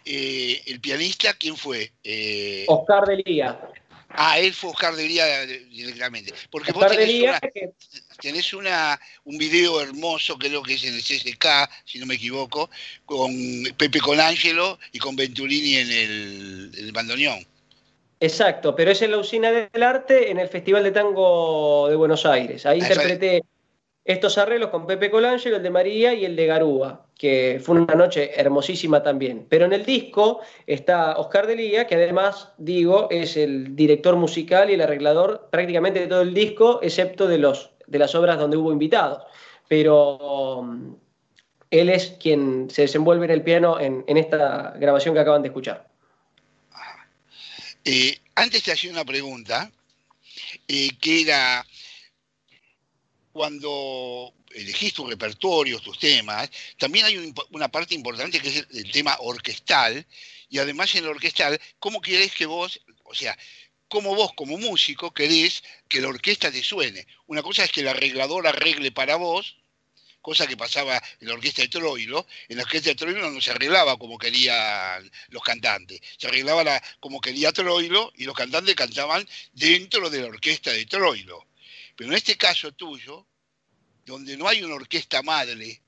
[0.04, 1.90] eh, el pianista, ¿quién fue?
[2.04, 3.58] Eh, Oscar Delía.
[4.14, 6.32] Ah, él fue Oscar Delía directamente.
[6.50, 7.70] Porque vos Oscar tenés, Delía, una- que
[8.20, 11.46] tenés una, un video hermoso, creo que es en el CSK,
[11.84, 12.70] si no me equivoco,
[13.04, 13.32] con
[13.76, 17.46] Pepe Colangelo y con Venturini en el, el bandoneón.
[18.20, 22.24] Exacto, pero es en la usina del arte en el Festival de Tango de Buenos
[22.24, 22.64] Aires.
[22.66, 23.42] Ahí Ah, interpreté
[24.04, 27.94] estos arreglos con Pepe Colangelo, el de María y el de Garúa, que fue una
[27.94, 29.46] noche hermosísima también.
[29.48, 34.74] Pero en el disco está Oscar Delía, que además, digo, es el director musical y
[34.74, 38.72] el arreglador prácticamente de todo el disco, excepto de, los, de las obras donde hubo
[38.72, 39.22] invitados.
[39.68, 40.96] Pero um,
[41.70, 45.48] él es quien se desenvuelve en el piano en, en esta grabación que acaban de
[45.48, 45.86] escuchar.
[47.84, 49.70] Eh, antes te hacía una pregunta,
[50.66, 51.64] eh, que era
[53.32, 58.90] cuando elegís tu repertorio, tus temas, también hay un- una parte importante que es el,
[58.90, 60.06] tema orquestal,
[60.48, 63.36] y además en el orquestal, ¿cómo querés que vos, o sea,
[63.88, 67.06] cómo vos como músico querés que la orquesta te suene?
[67.26, 69.56] Una cosa es que el arreglador arregle para vos,
[70.22, 72.26] cosa que pasaba en la orquesta de Troilo.
[72.48, 76.82] En la orquesta de Troilo no se arreglaba como querían los cantantes, se arreglaba la-
[77.00, 81.46] como quería Troilo y los cantantes cantaban dentro de la orquesta de Troilo.
[81.96, 83.26] Pero en este caso tuyo,
[84.04, 85.80] donde no hay una orquesta madre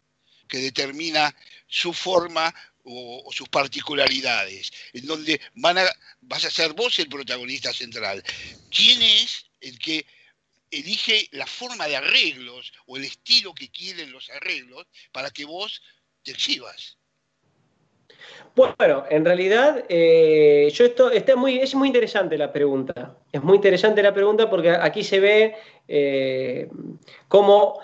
[0.49, 1.35] que determina
[1.67, 2.55] su forma
[2.85, 8.23] o, sus particularidades, en donde vas a ser vos el protagonista central.
[8.71, 10.07] ¿Quién es el que
[10.71, 15.83] elige la forma de arreglos o el estilo que quieren los arreglos para que vos
[16.23, 16.99] te exhibas?
[18.57, 23.17] Bueno, en realidad, eh, yo esto está muy, es muy interesante la pregunta.
[23.33, 25.57] Es muy interesante la pregunta porque aquí se ve
[25.89, 26.69] eh,
[27.29, 27.81] cómo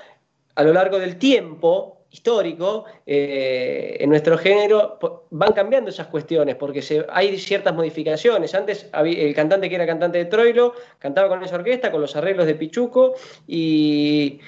[0.61, 4.99] a lo largo del tiempo histórico eh, en nuestro género
[5.31, 8.55] van cambiando esas cuestiones porque hay ciertas modificaciones.
[8.55, 12.15] Antes había- el cantante que era cantante de Troilo cantaba con esa orquesta, con los
[12.17, 13.15] arreglos de Pichuco
[13.47, 14.41] y,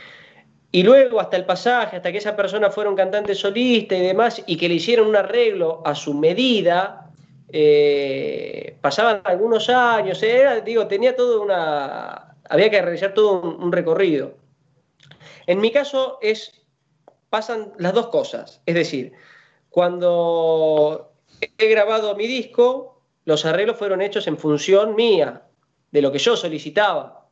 [0.70, 4.42] y luego hasta el pasaje, hasta que esa persona fuera un cantante solista y demás,
[4.46, 7.10] y que le hicieron un arreglo a su medida,
[7.50, 12.34] eh, pasaban algunos años, era, digo, tenía todo una.
[12.50, 14.41] había que realizar todo un recorrido.
[15.47, 16.64] En mi caso es.
[17.30, 18.62] pasan las dos cosas.
[18.66, 19.12] Es decir,
[19.70, 21.12] cuando
[21.59, 25.43] he grabado mi disco, los arreglos fueron hechos en función mía,
[25.90, 27.28] de lo que yo solicitaba.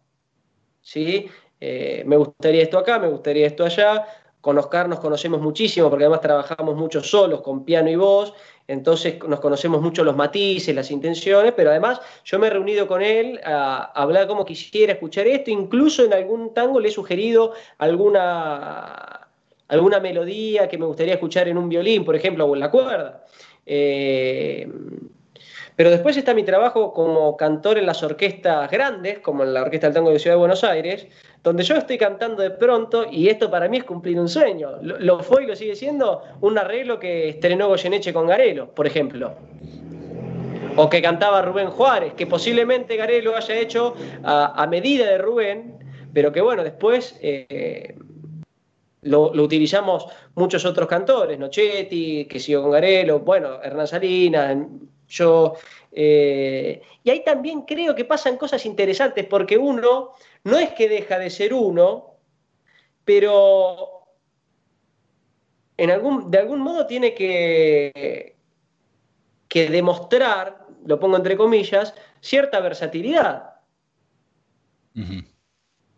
[0.80, 1.28] ¿sí?
[1.60, 4.06] Eh, me gustaría esto acá, me gustaría esto allá.
[4.40, 8.32] Con nos conocemos muchísimo porque además trabajamos mucho solos con piano y voz,
[8.66, 13.02] entonces nos conocemos mucho los matices, las intenciones, pero además yo me he reunido con
[13.02, 17.52] él a, a hablar como quisiera escuchar esto, incluso en algún tango le he sugerido
[17.78, 19.28] alguna,
[19.68, 23.24] alguna melodía que me gustaría escuchar en un violín, por ejemplo, o en la cuerda.
[23.66, 24.68] Eh,
[25.80, 29.86] pero después está mi trabajo como cantor en las orquestas grandes, como en la Orquesta
[29.86, 31.06] del Tango de Ciudad de Buenos Aires,
[31.42, 34.72] donde yo estoy cantando de pronto, y esto para mí es cumplir un sueño.
[34.82, 39.32] Lo, fue y lo sigue siendo un arreglo que estrenó Goyeneche con Garelo, por ejemplo.
[40.76, 45.78] O que cantaba Rubén Juárez, que posiblemente Garelo haya hecho a, medida de Rubén,
[46.12, 47.96] pero que bueno, después eh,
[49.00, 54.58] lo, lo utilizamos muchos otros cantores, Nochetti, que siguió con Garelo, bueno, Hernán Salinas,
[55.10, 55.56] yo.
[55.92, 60.12] eh, y ahí también creo que pasan cosas interesantes, porque uno
[60.44, 62.16] no es que deja de ser uno,
[63.04, 64.06] pero
[65.76, 68.36] en algún, de algún modo tiene que,
[69.48, 73.54] que demostrar, lo pongo entre comillas, cierta versatilidad.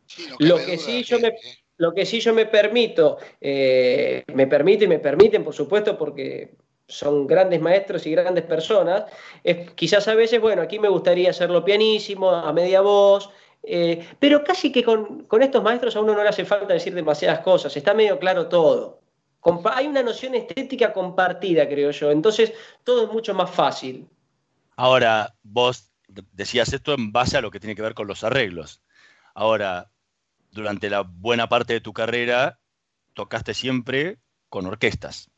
[0.07, 1.33] Sí, Lo que duda sí yo me,
[1.79, 6.55] lo que sí yo me permito, eh, me permite y me permiten, por supuesto, porque
[6.93, 9.05] son grandes maestros y grandes personas,
[9.43, 13.31] es quizás a veces, bueno, aquí me gustaría hacerlo pianísimo, a media voz,
[13.63, 16.95] eh, pero casi que con, con estos maestros a uno no le hace falta decir
[16.95, 19.01] demasiadas cosas, está medio claro todo.
[19.75, 22.53] Hay una noción estética compartida, creo yo, entonces
[22.85, 24.09] todo es mucho más fácil.
[24.77, 28.23] Ahora, vos de- decías esto en base a lo que tiene que ver con los
[28.23, 28.83] arreglos.
[29.35, 29.91] Ahora,
[30.53, 32.61] durante la buena parte de tu carrera,
[33.15, 34.19] tocaste siempre
[34.49, 35.32] con orquestas.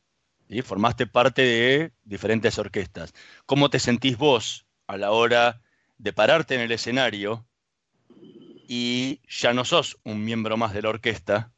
[0.63, 3.13] Formaste parte de diferentes orquestas.
[3.45, 5.61] ¿Cómo te sentís vos a la hora
[5.97, 7.45] de pararte en el escenario
[8.67, 11.51] y ya no sos un miembro más de la orquesta,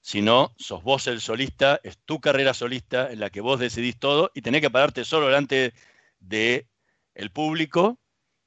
[0.00, 4.30] sino sos vos el solista, es tu carrera solista en la que vos decidís todo
[4.34, 5.72] y tenés que pararte solo delante
[6.18, 6.66] de
[7.14, 7.98] el público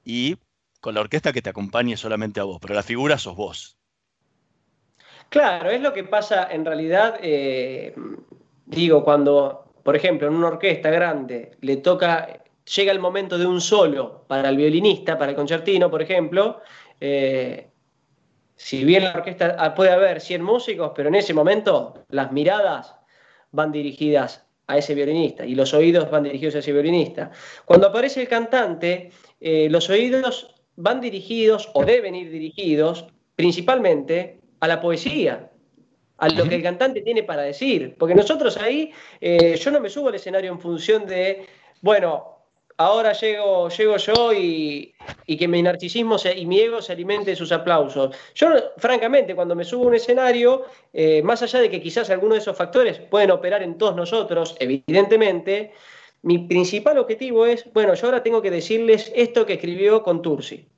[0.03, 0.37] y
[0.79, 3.77] con la orquesta que te acompañe solamente a vos, pero la figura sos vos.
[5.29, 7.95] Claro, es lo que pasa en realidad, eh,
[8.65, 12.41] digo, cuando, por ejemplo, en una orquesta grande le toca,
[12.75, 16.61] llega el momento de un solo para el violinista, para el concertino, por ejemplo,
[16.99, 17.67] eh,
[18.55, 22.95] si bien la orquesta ah, puede haber 100 músicos, pero en ese momento las miradas
[23.51, 27.31] van dirigidas a ese violinista y los oídos van dirigidos a ese violinista.
[27.65, 29.11] Cuando aparece el cantante,
[29.41, 35.51] eh, los oídos van dirigidos o deben ir dirigidos principalmente a la poesía,
[36.17, 37.95] a lo que el cantante tiene para decir.
[37.97, 38.91] Porque nosotros ahí,
[39.21, 41.45] eh, yo no me subo al escenario en función de,
[41.81, 42.37] bueno,
[42.77, 44.93] ahora llego, llego yo y,
[45.25, 48.15] y que mi narcisismo se- y mi ego se alimente de sus aplausos.
[48.35, 48.47] Yo,
[48.77, 52.41] francamente, cuando me subo a un escenario, eh, más allá de que quizás algunos de
[52.41, 55.73] esos factores pueden operar en todos nosotros, evidentemente,
[56.21, 60.69] mi principal objetivo es, bueno, yo ahora tengo que decirles esto que escribió Contursi.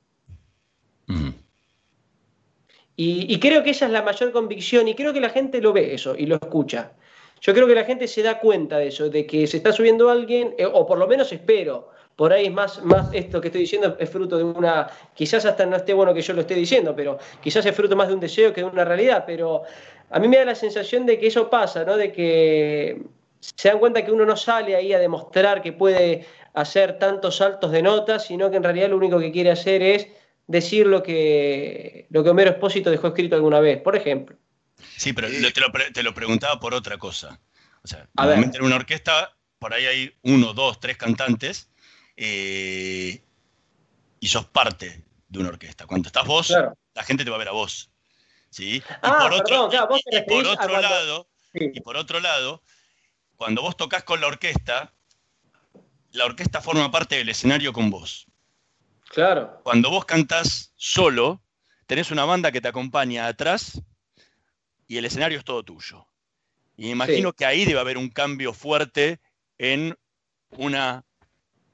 [2.96, 5.72] Y, y creo que esa es la mayor convicción y creo que la gente lo
[5.72, 6.92] ve eso y lo escucha.
[7.40, 10.08] Yo creo que la gente se da cuenta de eso, de que se está subiendo
[10.08, 11.90] alguien, eh, o por lo menos espero.
[12.16, 15.66] Por ahí es más, más esto que estoy diciendo es fruto de una, quizás hasta
[15.66, 18.20] no esté bueno que yo lo esté diciendo, pero quizás es fruto más de un
[18.20, 19.24] deseo que de una realidad.
[19.26, 19.64] Pero
[20.08, 21.96] a mí me da la sensación de que eso pasa, ¿no?
[21.98, 23.02] De que
[23.38, 26.24] se dan cuenta que uno no sale ahí a demostrar que puede
[26.54, 30.08] hacer tantos saltos de notas, sino que en realidad lo único que quiere hacer es
[30.46, 34.36] decir lo que, lo que Homero Espósito dejó escrito alguna vez, por ejemplo.
[34.96, 37.40] Sí, pero te, lo, te lo preguntaba por otra cosa.
[37.82, 38.38] O sea, A ver.
[38.54, 41.70] en una orquesta, por ahí hay uno, dos, tres cantantes,
[42.16, 43.20] eh,
[44.20, 45.86] y sos parte de una orquesta.
[45.86, 46.76] Cuando estás vos, Claro.
[46.94, 47.90] la gente te va a ver a vos.
[48.50, 48.76] ¿sí?
[48.76, 51.70] Y Ah, perdón, claro, vos te y por otro cuando- lado, Sí.
[51.74, 52.62] y por otro lado,
[53.36, 54.92] cuando vos tocas con la orquesta,
[56.12, 58.25] la orquesta forma parte del escenario con vos.
[59.16, 59.60] Claro.
[59.62, 61.40] Cuando vos cantás solo,
[61.86, 63.80] tenés una banda que te acompaña atrás
[64.86, 66.06] y el escenario es todo tuyo.
[66.76, 67.36] Y me imagino Sí.
[67.38, 69.18] que ahí debe haber un cambio fuerte
[69.56, 69.96] en
[70.50, 71.02] una,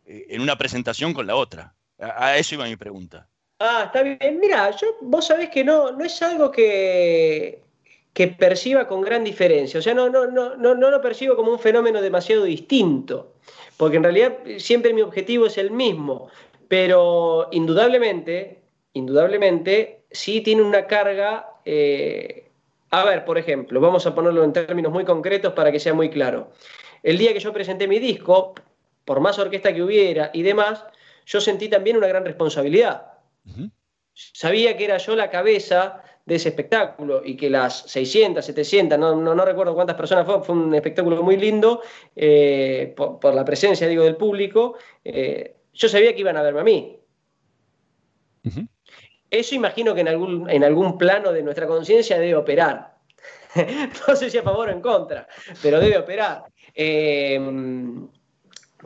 [0.06, 1.74] eh, en una presentación con la otra.
[1.98, 3.26] A, a eso iba mi pregunta.
[3.58, 4.38] Ah, está bien.
[4.40, 7.60] Mira, yo, vos sabés que no, no es algo que,
[8.12, 9.80] que perciba con gran diferencia.
[9.80, 13.34] O sea, no, no, no, no, no lo percibo como un fenómeno demasiado distinto.
[13.76, 16.30] Porque en realidad siempre mi objetivo es el mismo.
[16.72, 18.62] Pero indudablemente,
[18.94, 21.50] indudablemente, sí tiene una carga.
[21.66, 22.48] eh,
[22.90, 26.08] a ver, por ejemplo, vamos a ponerlo en términos muy concretos para que sea muy
[26.08, 26.50] claro.
[27.02, 28.54] El día que yo presenté mi disco,
[29.04, 30.82] por más orquesta que hubiera y demás,
[31.26, 33.12] yo sentí también una gran responsabilidad
[34.14, 39.16] sabía que era yo la cabeza de ese espectáculo y que las 600, 700, no,
[39.16, 41.82] no, no recuerdo cuántas personas fue, fue un espectáculo muy lindo
[42.14, 46.60] eh, por, por la presencia, digo, del público, eh, yo sabía que iban a verme
[46.60, 46.98] a mí.
[49.30, 52.96] Eso imagino que en algún, en algún plano de nuestra conciencia debe operar.
[54.08, 55.26] no sé si a favor o en contra,
[55.62, 56.44] pero debe operar.
[56.74, 57.40] Eh,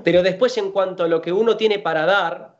[0.04, 2.56] pero después en cuanto a lo que uno tiene para dar,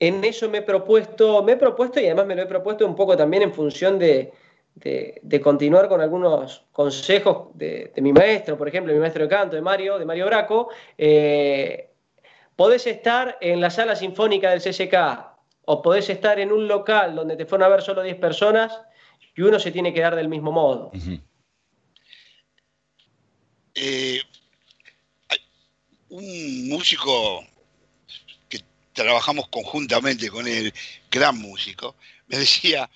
[0.00, 2.94] en eso me he propuesto, me he propuesto y además me lo he propuesto un
[2.96, 4.32] poco también en función de,
[4.76, 9.28] de- de continuar con algunos consejos de, de mi maestro, por ejemplo, mi maestro de
[9.28, 10.70] canto, de Mario, de Mario Braco.
[10.96, 11.87] eh,
[12.58, 14.96] podés estar en la sala sinfónica del CCK
[15.66, 18.80] o podés estar en un local donde te fueron a ver solo 10 personas
[19.36, 20.90] y uno se tiene que dar del mismo modo.
[23.76, 24.20] Eh,
[26.08, 27.44] un músico
[28.48, 28.58] que
[28.92, 30.74] trabajamos conjuntamente con él,
[31.08, 31.94] gran músico,
[32.26, 32.90] me decía,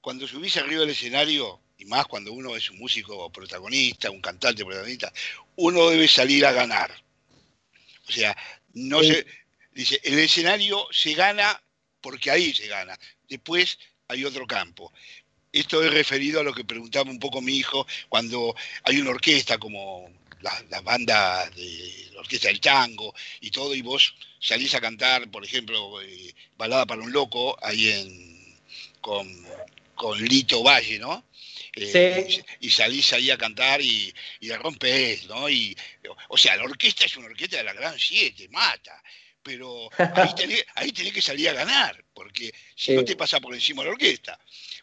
[0.00, 4.64] cuando subís arriba del escenario, y más cuando uno es un músico protagonista, un cantante
[4.64, 5.12] protagonista,
[5.56, 6.90] uno debe salir a ganar.
[8.08, 8.36] O sea,
[8.74, 9.08] no Sí.
[9.08, 9.26] se,
[9.72, 11.62] dice, el escenario se gana
[12.00, 12.98] porque ahí se gana.
[13.28, 14.92] Después hay otro campo.
[15.52, 18.54] Esto es referido a lo que preguntaba un poco mi hijo cuando
[18.84, 20.10] hay una orquesta como
[20.40, 25.30] las la bandas de la orquesta del tango y todo, y vos salís a cantar,
[25.30, 28.32] por ejemplo, eh, Balada para un Loco, ahí en
[29.00, 29.28] con,
[29.94, 31.24] con Lito Valle, ¿no?
[31.74, 32.42] Eh, Sí.
[32.60, 35.48] y, y salís ahí a cantar y, y la rompés, ¿no?
[35.48, 35.76] Y,
[36.28, 39.02] o sea, la orquesta es una orquesta de la Gran Siete, mata.
[39.42, 42.94] Pero ahí tenés, ahí tenés que salir a ganar, porque si Sí.
[42.94, 44.38] no te pasa por encima la orquesta.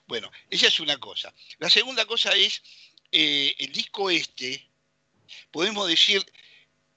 [0.08, 1.34] Bueno, esa es una cosa.
[1.60, 2.62] La segunda cosa es
[3.12, 4.68] eh, el disco este,
[5.52, 6.26] podemos decir,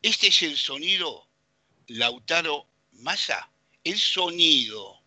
[0.00, 1.28] este es el sonido
[1.88, 3.50] Lautaro Massa,
[3.84, 5.01] el sonido,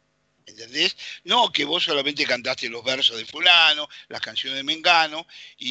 [0.45, 0.95] ¿entendés?
[1.23, 5.25] No que vos solamente cantaste los versos de fulano, las canciones de Mengano
[5.57, 5.67] y,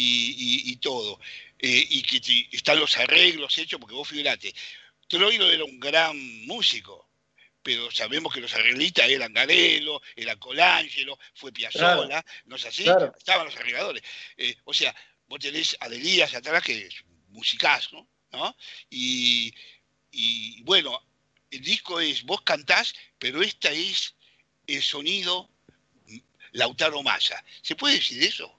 [0.67, 1.21] y- y todo,
[1.59, 4.55] eh, y que te- están los arreglos hechos, porque vos figurate,
[5.09, 6.17] Troilo era un gran
[6.47, 7.09] músico,
[7.63, 12.83] pero sabemos que los arreglistas eran Garelo, era Colangelo, fue Piazzolla, ¿no es así?
[12.85, 13.15] Claro.
[13.17, 14.03] Estaban los arregladores.
[14.37, 14.95] Eh, o sea,
[15.27, 16.95] vos tenés a Delías atrás, que es
[17.29, 18.55] musicazo, ¿no?
[18.91, 19.55] Y,
[20.11, 21.01] y bueno,
[21.51, 24.15] el disco es, vos cantás, pero esta es
[24.67, 25.49] el sonido
[26.53, 27.43] Lautaro Massa.
[27.63, 28.53] ¿Se puede decir eso?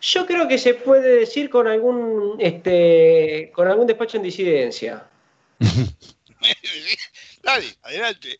[0.00, 5.08] Yo creo que se puede decir con algún, este, con algún despacho en disidencia.
[7.42, 8.36] Dale, adelante.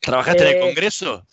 [0.00, 1.26] ¿Trabajaste en Eh, el Congreso?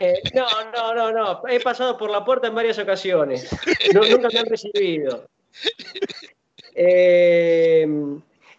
[0.00, 1.42] Eh, no, no, no, no.
[1.48, 3.48] He pasado por la puerta en varias ocasiones.
[3.94, 5.28] No- nunca me han recibido.
[6.78, 7.86] Eh,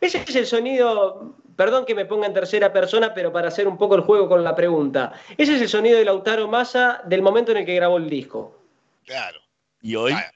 [0.01, 1.35] ese es el sonido.
[1.57, 4.43] Perdón que me ponga en tercera persona, pero para hacer un poco el juego con
[4.43, 5.19] la pregunta.
[5.37, 8.61] Ese es el sonido de Lautaro Massa del momento en el que grabó el disco.
[9.05, 9.41] Claro.
[9.81, 10.13] ¿Y hoy?
[10.13, 10.31] Ah,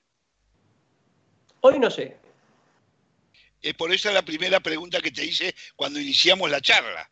[1.61, 2.17] Hoy no sé.
[3.61, 7.07] Es por eso la primera pregunta que te hice cuando iniciamos la charla.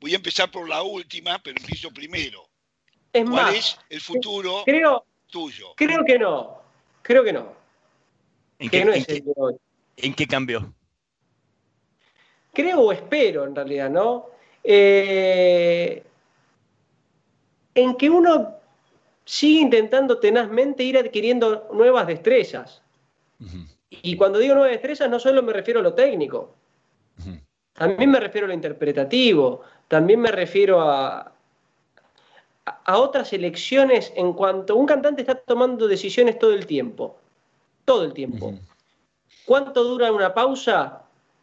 [0.00, 2.48] Voy a empezar por la última, pero empiezo primero.
[3.12, 5.74] Es ¿Cuál más, es el futuro creo, tuyo?
[5.76, 6.62] creo que no.
[7.02, 7.54] Creo que no.
[8.58, 9.54] ¿En Que qué, no en es qué- el de hoy.
[9.98, 10.72] en qué cambió?
[12.52, 14.26] Creo o espero, en realidad, ¿no?
[14.62, 16.02] Eh,
[17.74, 18.54] en que uno
[19.24, 22.82] sigue intentando tenazmente ir adquiriendo nuevas destrezas.
[23.90, 26.54] Y cuando digo nuevas destrezas, no solo me refiero a lo técnico,
[27.74, 31.32] también me refiero a lo interpretativo, también me refiero a,
[32.64, 37.16] a- otras elecciones en cuanto un cantante está tomando decisiones todo el tiempo,
[37.84, 38.54] todo el tiempo.
[39.46, 41.01] ¿Cuánto dura una pausa?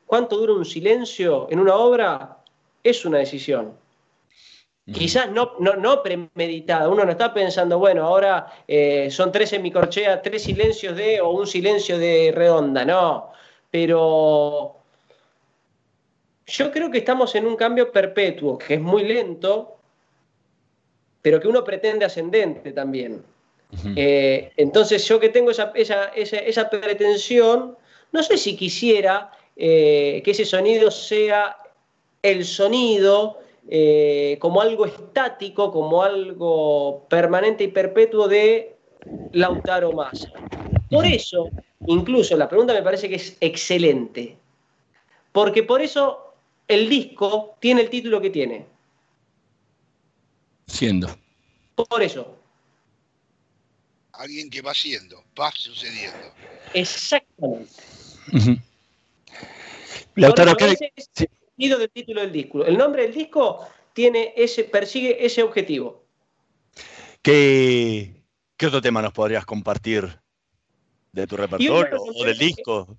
[0.10, 2.40] ¿Cuánto dura un silencio en una obra?
[2.82, 3.78] Es una decisión.
[4.92, 10.24] Quizás no, no, no premeditada, uno no está pensando, bueno, ahora eh, son tres semicorcheas,
[10.24, 13.34] tres silencios de, o un silencio de redonda, no.
[13.70, 14.78] Pero
[16.48, 19.78] yo creo que estamos en un cambio perpetuo, que es muy lento,
[21.22, 23.24] pero que uno pretende ascendente también.
[23.96, 27.78] Eh, entonces yo que tengo esa, esa, esa, esa pretensión,
[28.12, 29.30] no sé si quisiera
[29.62, 31.58] eh, que ese sonido sea
[32.22, 38.78] el sonido eh, como algo estático, como algo permanente y perpetuo de
[39.34, 40.32] Lautaro Massa.
[40.90, 41.50] Por eso,
[41.88, 44.38] incluso la pregunta me parece que es excelente,
[45.34, 46.34] porque por eso
[46.66, 48.66] el disco tiene el título que tiene.
[50.68, 51.10] Siendo.
[51.76, 52.38] Por eso,
[54.14, 56.34] Alguien que va siendo, va sucediendo.
[56.74, 57.72] exactamente.
[60.16, 62.66] Lautaro, ¿qué- ese es el sentido del título del disco.
[62.66, 66.04] El nombre del disco tiene ese, persigue ese objetivo.
[67.22, 68.24] ¿Qué,
[68.58, 70.20] qué otro tema nos podrías compartir
[71.12, 72.98] de tu repertorio o del disco?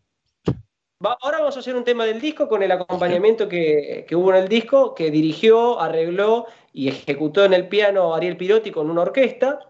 [1.04, 4.30] Va- ahora vamos a hacer un tema del disco con el acompañamiento que, que hubo
[4.34, 9.02] en el disco, que dirigió, arregló y ejecutó en el piano Ariel Pirotti con una
[9.02, 9.60] orquesta,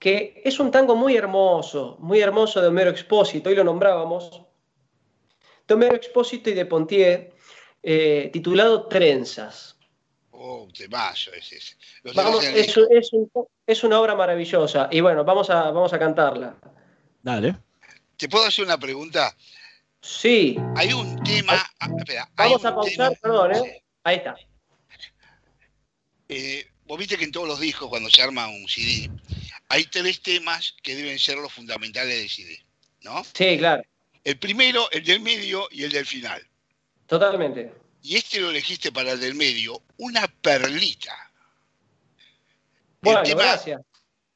[0.00, 4.42] que es un tango muy hermoso, muy hermoso de Homero Expósito, hoy lo nombrábamos,
[5.74, 7.32] Homero Expósito y de Pontier,
[7.82, 9.76] eh, titulado Trenzas.
[10.32, 11.58] Oh, temazo ese.
[12.14, 13.30] Vamos, es, es un-
[13.66, 16.56] es una obra maravillosa y bueno, vamos a, vamos a cantarla.
[17.22, 17.56] Dale.
[18.16, 19.36] ¿Te puedo hacer una pregunta?
[20.00, 21.62] Sí, Hay un tema.
[21.78, 23.60] ah, espera, vamos un a pausar, tema- perdón, sí.
[23.68, 23.84] ¿eh?
[24.04, 24.34] Ahí está.
[26.28, 29.10] Eh, vos viste que en todos los discos, cuando se arma un CD,
[29.68, 32.58] hay tres temas que deben ser los fundamentales del CD,
[33.02, 33.22] ¿no?
[33.34, 33.82] Sí, claro,
[34.24, 36.46] El primero, el del medio y el del final.
[37.06, 37.72] totalmente.
[38.02, 41.14] Y este lo elegiste para el del medio, una perlita.
[43.02, 43.82] Bueno, tema- gracias.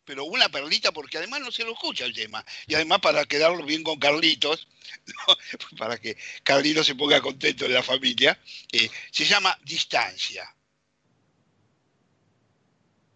[0.04, 2.44] pero una perlita porque además no se lo escucha el tema.
[2.66, 4.68] Y además para quedarlo bien con Carlitos,
[5.06, 5.76] ¿no?
[5.78, 8.38] para que Carlitos se ponga contento de la familia,
[8.70, 10.44] eh, se llama Distancia.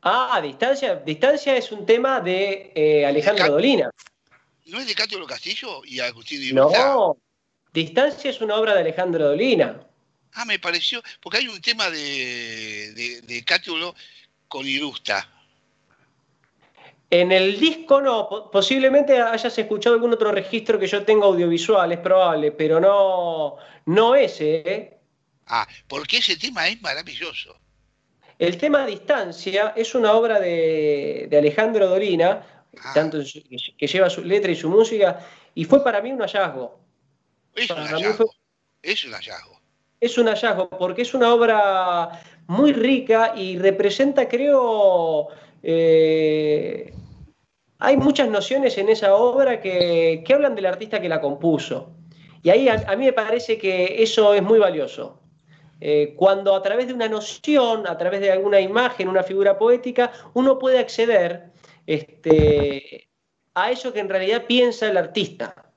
[0.02, 0.94] Ah, distancia.
[0.96, 3.90] Distancia es un tema de eh, Alejandro Dolina.
[4.68, 6.78] ¿No es de Cátulo Castillo y Agustín Ruta?
[6.78, 7.16] No,
[7.72, 9.80] Distancia es una obra de Alejandro Dolina.
[10.34, 13.94] Ah, me pareció, porque hay un tema de, de, de Cátulo
[14.46, 15.26] con Irusta.
[17.10, 21.90] En el disco no, po- posiblemente hayas escuchado algún otro registro que yo tenga audiovisual,
[21.90, 23.56] es probable, pero no,
[23.86, 24.56] no ese.
[24.66, 24.98] ¿eh?
[25.46, 27.56] Ah, porque ese tema es maravilloso.
[28.38, 32.92] El tema Distancia es una obra de, de Alejandro Dolina, Ah.
[32.94, 33.42] tanto su-
[33.76, 35.20] que, lleva su letra y su música,
[35.54, 36.78] y fue para mí un hallazgo.
[37.54, 38.14] Es un Para hallazgo.
[38.26, 38.26] fue-
[38.82, 39.60] Es un hallazgo.
[40.00, 45.28] Es un hallazgo porque es una obra muy rica y representa, creo,
[45.62, 46.92] eh,
[47.80, 51.90] hay muchas nociones en esa obra que, que hablan del artista que la compuso.
[52.42, 55.20] Y ahí a, a mí me parece que eso es muy valioso.
[55.80, 60.10] Eh, cuando a través de una noción, a través de alguna imagen, una figura poética,
[60.34, 61.50] uno puede acceder
[61.88, 63.08] este,
[63.54, 65.72] a eso que en realidad piensa el artista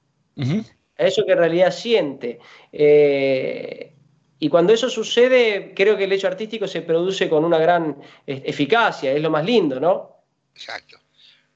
[1.01, 2.39] a eso que en realidad siente.
[2.71, 3.95] Eh,
[4.39, 7.97] y cuando eso sucede, creo que el hecho artístico se produce con una gran
[8.27, 10.23] eh, eficacia, es lo más lindo, ¿no?
[10.53, 10.99] Exacto.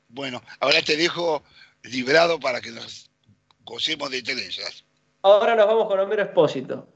[0.08, 1.44] Bueno, ahora te dejo
[1.84, 3.10] librado para que nos
[3.64, 4.84] gocemos de trenzas.
[5.22, 6.88] Ahora nos vamos con Homero Expósito.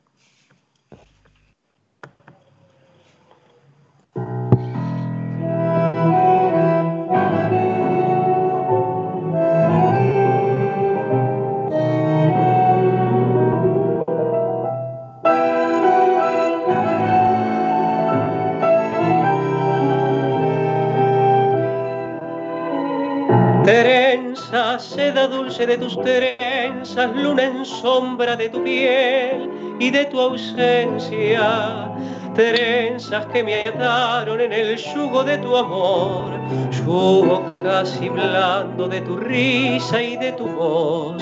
[23.63, 29.49] Trenzas seda dulce de tus trenzas, luna en sombra de tu piel
[29.80, 31.91] y de tu ausencia.
[32.36, 36.32] Trenzas que me ataron en el yugo de tu amor,
[36.71, 41.21] yugo casi blando de tu risa y de tu voz.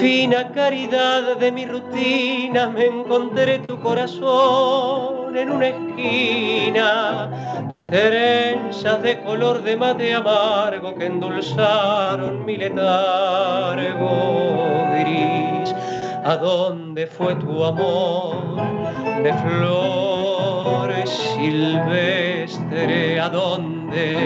[0.00, 7.71] Fina caridad de mi rutina, me encontré tu corazón en una esquina.
[7.92, 14.08] Trenzas de color de mate amargo que endulzaron mi letargo
[14.98, 15.74] gris.
[16.24, 18.62] ¿A dónde fue tu amor
[19.22, 23.20] de flores silvestre?
[23.20, 24.16] ¿A dónde?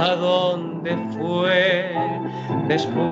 [0.00, 1.94] ¿A dónde fue
[2.68, 3.02] después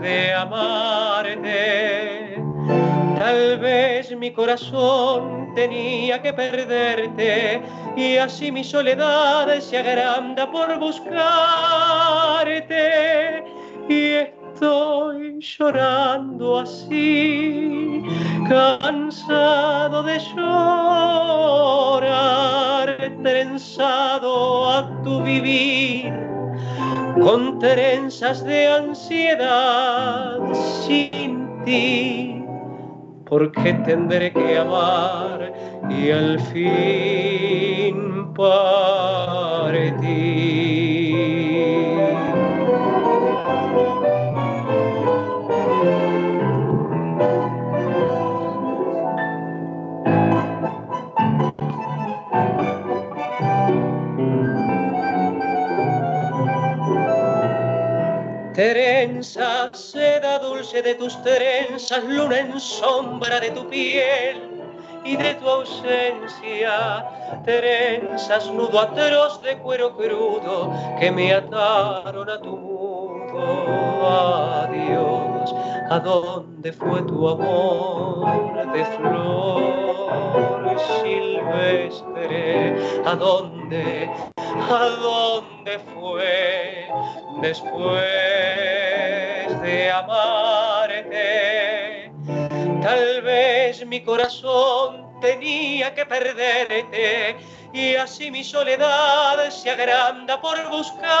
[0.00, 2.42] de amarte?
[3.20, 7.62] Tal vez mi corazón tenía que perderte
[7.96, 11.14] y así mi soledad se agranda por buscarte.
[13.88, 18.02] Y estoy llorando así,
[18.48, 20.86] cansado de llorar,
[23.22, 26.12] trenzado a tu vivir
[27.22, 30.38] con trenzas de ansiedad
[30.84, 32.43] sin ti
[33.34, 35.52] porque tendré que amar
[35.90, 37.96] y al fin
[38.32, 39.94] partir.
[58.54, 64.62] Trenzas, seda dulce de tus trenzas, luna en sombra de tu piel
[65.04, 67.04] y de tu ausencia.
[67.44, 74.08] Trenzas, nudo atroz de cuero crudo que me ataron a tu mundo.
[74.62, 75.52] Adiós,
[75.90, 78.84] ¿a dónde fue tu amor de
[81.02, 82.76] silvestre?
[83.04, 84.10] ¿A dónde?
[84.36, 86.88] ¿A dónde fue
[87.40, 88.02] después
[89.62, 91.34] de amarte?
[92.82, 97.36] Tal vez mi corazón tenía que perderte
[97.72, 101.14] y así mi soledad se agranda por buscarte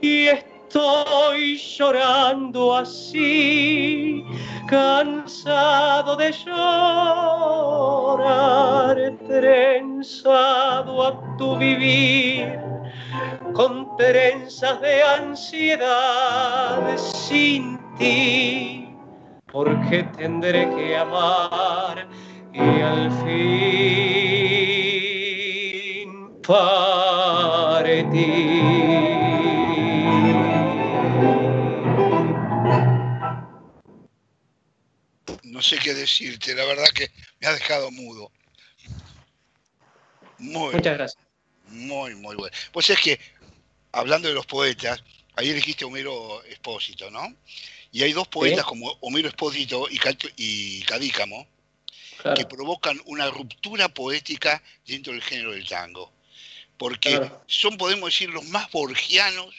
[0.00, 0.28] y
[0.68, 4.22] estoy llorando así,
[4.66, 7.76] cansado de llorar,
[9.26, 12.60] trenzado a tu vivir
[13.54, 18.94] con trenzas de ansiedad sin ti,
[19.50, 22.06] porque tendré que amar
[22.52, 24.28] y al fin
[26.46, 27.88] partir.
[35.58, 38.30] No sé qué decirte, la verdad que me ha dejado mudo.
[40.38, 41.24] Muy, Muchas gracias.
[41.66, 42.56] muy, muy bueno.
[42.70, 43.18] Pues es que,
[43.90, 45.02] hablando de los poetas,
[45.34, 47.34] ahí dijiste Homero Espósito, ¿no?
[47.90, 48.68] Y hay dos poetas Sí.
[48.68, 51.48] como Homero Espósito y, Cadícamo
[52.36, 56.12] que provocan una ruptura poética dentro del género del tango.
[56.76, 57.42] Porque Claro.
[57.48, 59.52] son, podemos decir, los más borgianos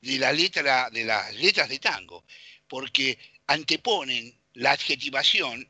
[0.00, 2.24] de, la letra, de las letras de tango.
[2.66, 5.68] Porque anteponen la adjetivación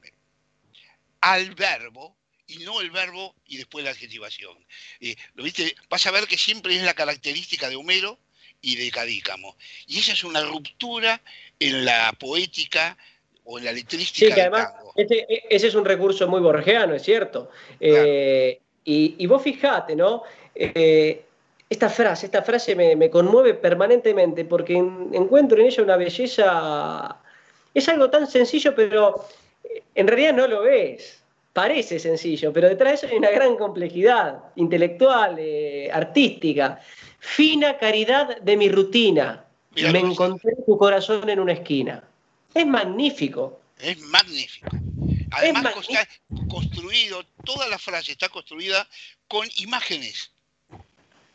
[1.21, 2.17] al verbo
[2.47, 4.57] y no el verbo y después la adjetivación.
[5.01, 5.75] Eh, ¿lo viste?
[5.89, 8.19] Vas a ver que siempre es la característica de Homero
[8.63, 9.57] y de Cadícamo.
[9.87, 11.21] Y esa es una ruptura
[11.59, 12.97] en la poética
[13.45, 14.93] o en la letrística Sí, que del además tango.
[14.97, 17.51] ese, es un recurso muy borgiano, es cierto.
[17.81, 20.23] Eh, y, y vos fijate, ¿no?
[20.55, 21.25] Eh,
[21.69, 27.21] esta frase, esta frase me, me conmueve permanentemente porque en- encuentro en ella una belleza.
[27.77, 29.29] Es algo tan sencillo, pero
[29.63, 31.21] eh, en realidad no lo es.
[31.53, 36.81] Parece sencillo, pero detrás de eso hay una gran complejidad intelectual, eh, artística.
[37.19, 39.45] Fina caridad de mi rutina.
[39.75, 42.03] Me encontré tu corazón en una esquina.
[42.55, 43.61] Es magnífico.
[43.79, 44.69] Es magnífico.
[45.33, 46.09] Además, está
[46.49, 48.89] construido, toda la frase está construida
[49.29, 50.31] con imágenes.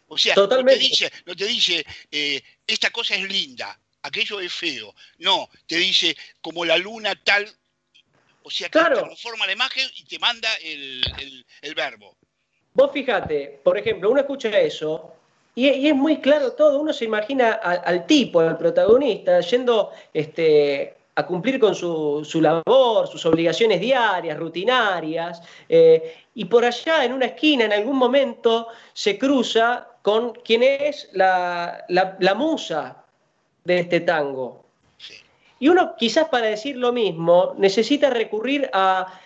[0.07, 0.73] O sea, Totalmente.
[0.73, 4.93] no te dice, no te dice eh, esta cosa es linda, aquello es feo.
[5.19, 7.47] No, te dice como la luna tal.
[8.43, 9.01] O sea, que Claro.
[9.03, 12.15] transforma la imagen y te manda el, el- el verbo.
[12.73, 15.13] Vos fíjate, por ejemplo, uno escucha eso
[15.53, 16.79] y, y es muy claro todo.
[16.79, 22.41] Uno se imagina al, al tipo, al protagonista, yendo este, a cumplir con su, su
[22.41, 28.69] labor, sus obligaciones diarias, rutinarias, eh, y por allá en una esquina, en algún momento,
[28.93, 33.00] se cruza con quien es la, la- la musa
[33.63, 34.65] de este tango.
[34.97, 35.15] Sí.
[35.59, 39.19] Y uno quizás para decir lo mismo necesita recurrir a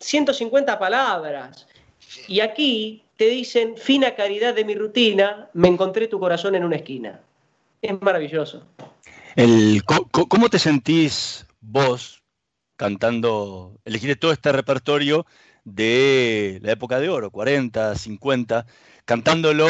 [0.00, 1.66] 150 palabras.
[2.28, 6.76] Y aquí te dicen, fina caridad de mi rutina, me encontré tu corazón en una
[6.76, 7.20] esquina.
[7.82, 8.64] Es maravilloso.
[9.34, 12.22] El, ¿Cómo te sentís vos
[12.76, 15.26] cantando, elegiste todo este repertorio
[15.64, 18.66] de la época de oro, 40, 50,
[19.04, 19.66] cantándolo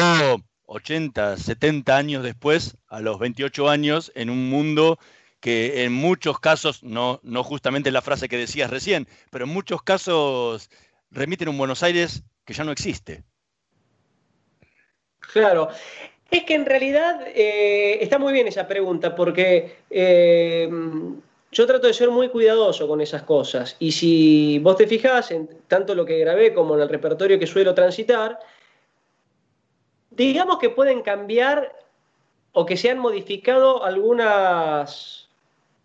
[0.67, 4.99] 80, 70 años después, a los 28 años, en un mundo
[5.39, 9.81] que en muchos casos, no, no justamente la frase que decías recién, pero en muchos
[9.81, 10.69] casos
[11.09, 13.23] remiten a un Buenos Aires que ya no existe.
[15.19, 15.69] Claro.
[16.29, 20.69] Es que en realidad eh, está muy bien esa pregunta porque eh,
[21.51, 23.77] yo trato de ser muy cuidadoso con esas cosas.
[23.79, 27.47] Y si vos te fijás en tanto lo que grabé como en el repertorio que
[27.47, 28.39] suelo transitar,
[30.17, 31.73] digamos que pueden cambiar
[32.53, 35.29] o que se han modificado algunas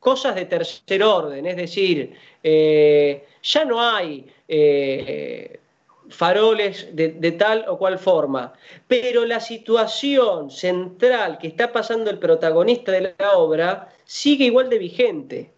[0.00, 1.46] cosas de tercer orden.
[1.46, 5.60] Es decir, eh, ya no hay eh,
[6.08, 8.54] faroles de, de tal o cual forma,
[8.88, 14.78] pero la situación central que está pasando el protagonista de la obra sigue igual de
[14.78, 15.52] vigente.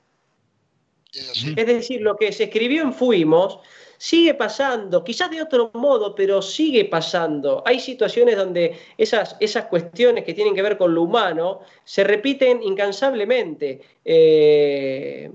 [1.13, 3.61] Es decir, lo que se escribió en Fuimos
[4.05, 7.63] sigue pasando, quizás de otro modo, pero sigue pasando.
[7.65, 12.63] Hay situaciones donde esas, esas cuestiones que tienen que ver con lo humano se repiten
[12.63, 13.81] incansablemente.
[14.05, 15.31] Eh,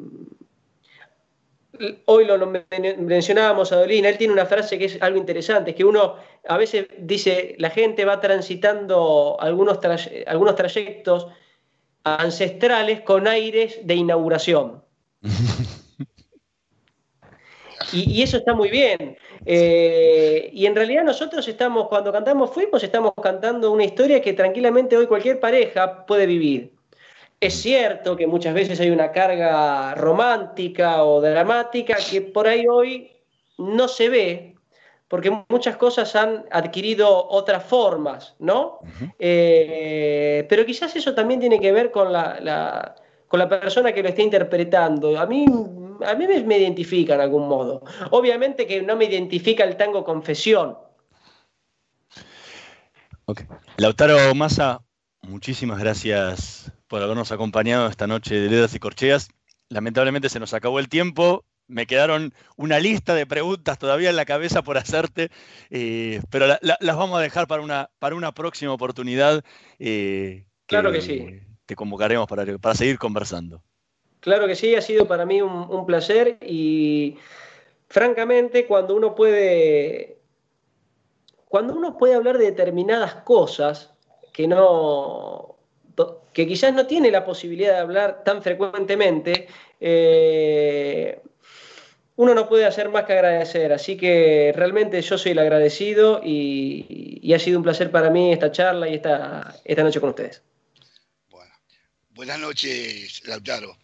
[2.06, 5.74] hoy lo, lo men- mencionábamos a Dolina, él tiene una frase que es algo interesante,
[5.74, 6.18] que uno
[6.48, 9.80] a veces dice, la gente va transitando algunos,
[10.28, 11.26] algunos trayectos
[12.04, 14.84] ancestrales con aires de inauguración.
[17.94, 19.18] Y, y eso está muy bien.
[19.46, 24.96] Eh, y en realidad nosotros estamos, cuando cantamos Fuimos, estamos cantando una historia que tranquilamente
[24.98, 26.74] hoy cualquier pareja puede vivir.
[27.40, 33.12] Es cierto que muchas veces hay una carga romántica o dramática que por ahí hoy
[33.58, 34.56] no se ve,
[35.08, 38.80] porque muchas cosas han adquirido otras formas, ¿no?
[39.20, 42.96] Eh, pero quizás eso también tiene que ver con la, la-
[43.28, 45.18] con la persona que lo está interpretando.
[45.20, 45.46] A mí,
[46.06, 47.84] a mí me, me identifica en algún modo.
[48.12, 50.78] Obviamente que no me identifica el tango confesión.
[53.26, 53.41] Ok.
[53.78, 54.82] Lautaro Massa,
[55.22, 59.30] muchísimas gracias por habernos acompañado esta noche de Letras y Corcheas.
[59.70, 61.45] Lamentablemente se nos acabó el tiempo.
[61.68, 65.30] Me quedaron una lista de preguntas todavía en la cabeza por hacerte,
[65.70, 69.43] eh, pero la- la- las vamos a dejar para una, para una próxima oportunidad.
[69.78, 71.28] eh, Claro que sí.
[71.68, 73.62] Te convocaremos para, para seguir conversando.
[74.20, 77.18] Claro que sí, ha sido para mí un, placer y
[77.88, 80.18] francamente cuando uno puede
[81.48, 83.92] cuando uno puede hablar de determinadas cosas
[84.34, 85.56] que no
[86.34, 89.48] que quizás no tiene la posibilidad de hablar tan frecuentemente,
[89.80, 91.20] eh,
[92.16, 93.74] uno no puede hacer más que agradecer.
[93.74, 98.32] Así que realmente yo soy el agradecido y, y ha sido un placer para mí
[98.32, 100.44] esta charla y esta, esta noche con ustedes.
[101.30, 101.54] Bueno,
[102.12, 103.76] buenas noches, Lautaro.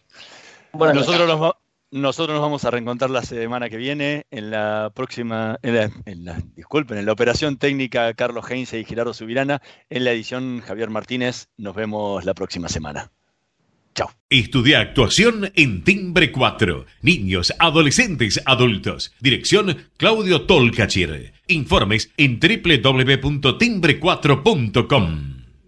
[0.78, 1.08] Buenas noches.
[1.08, 1.58] Nosotros nos, va-
[1.90, 6.24] nosotros nos vamos a reencontrar la semana que viene en la próxima, en la, en
[6.24, 10.90] la- disculpen, en la operación técnica Carlos Heinze y Gerardo Subirana, en la edición Javier
[10.90, 11.48] Martínez.
[11.56, 13.10] Nos vemos la próxima semana.
[13.94, 14.10] Chao.
[14.28, 16.84] Estudia actuación en Timbre 4.
[17.00, 19.14] Niños, adolescentes, adultos.
[19.20, 21.32] Dirección Claudio Tolcachir.
[21.48, 25.35] Informes en www.timbre4.com.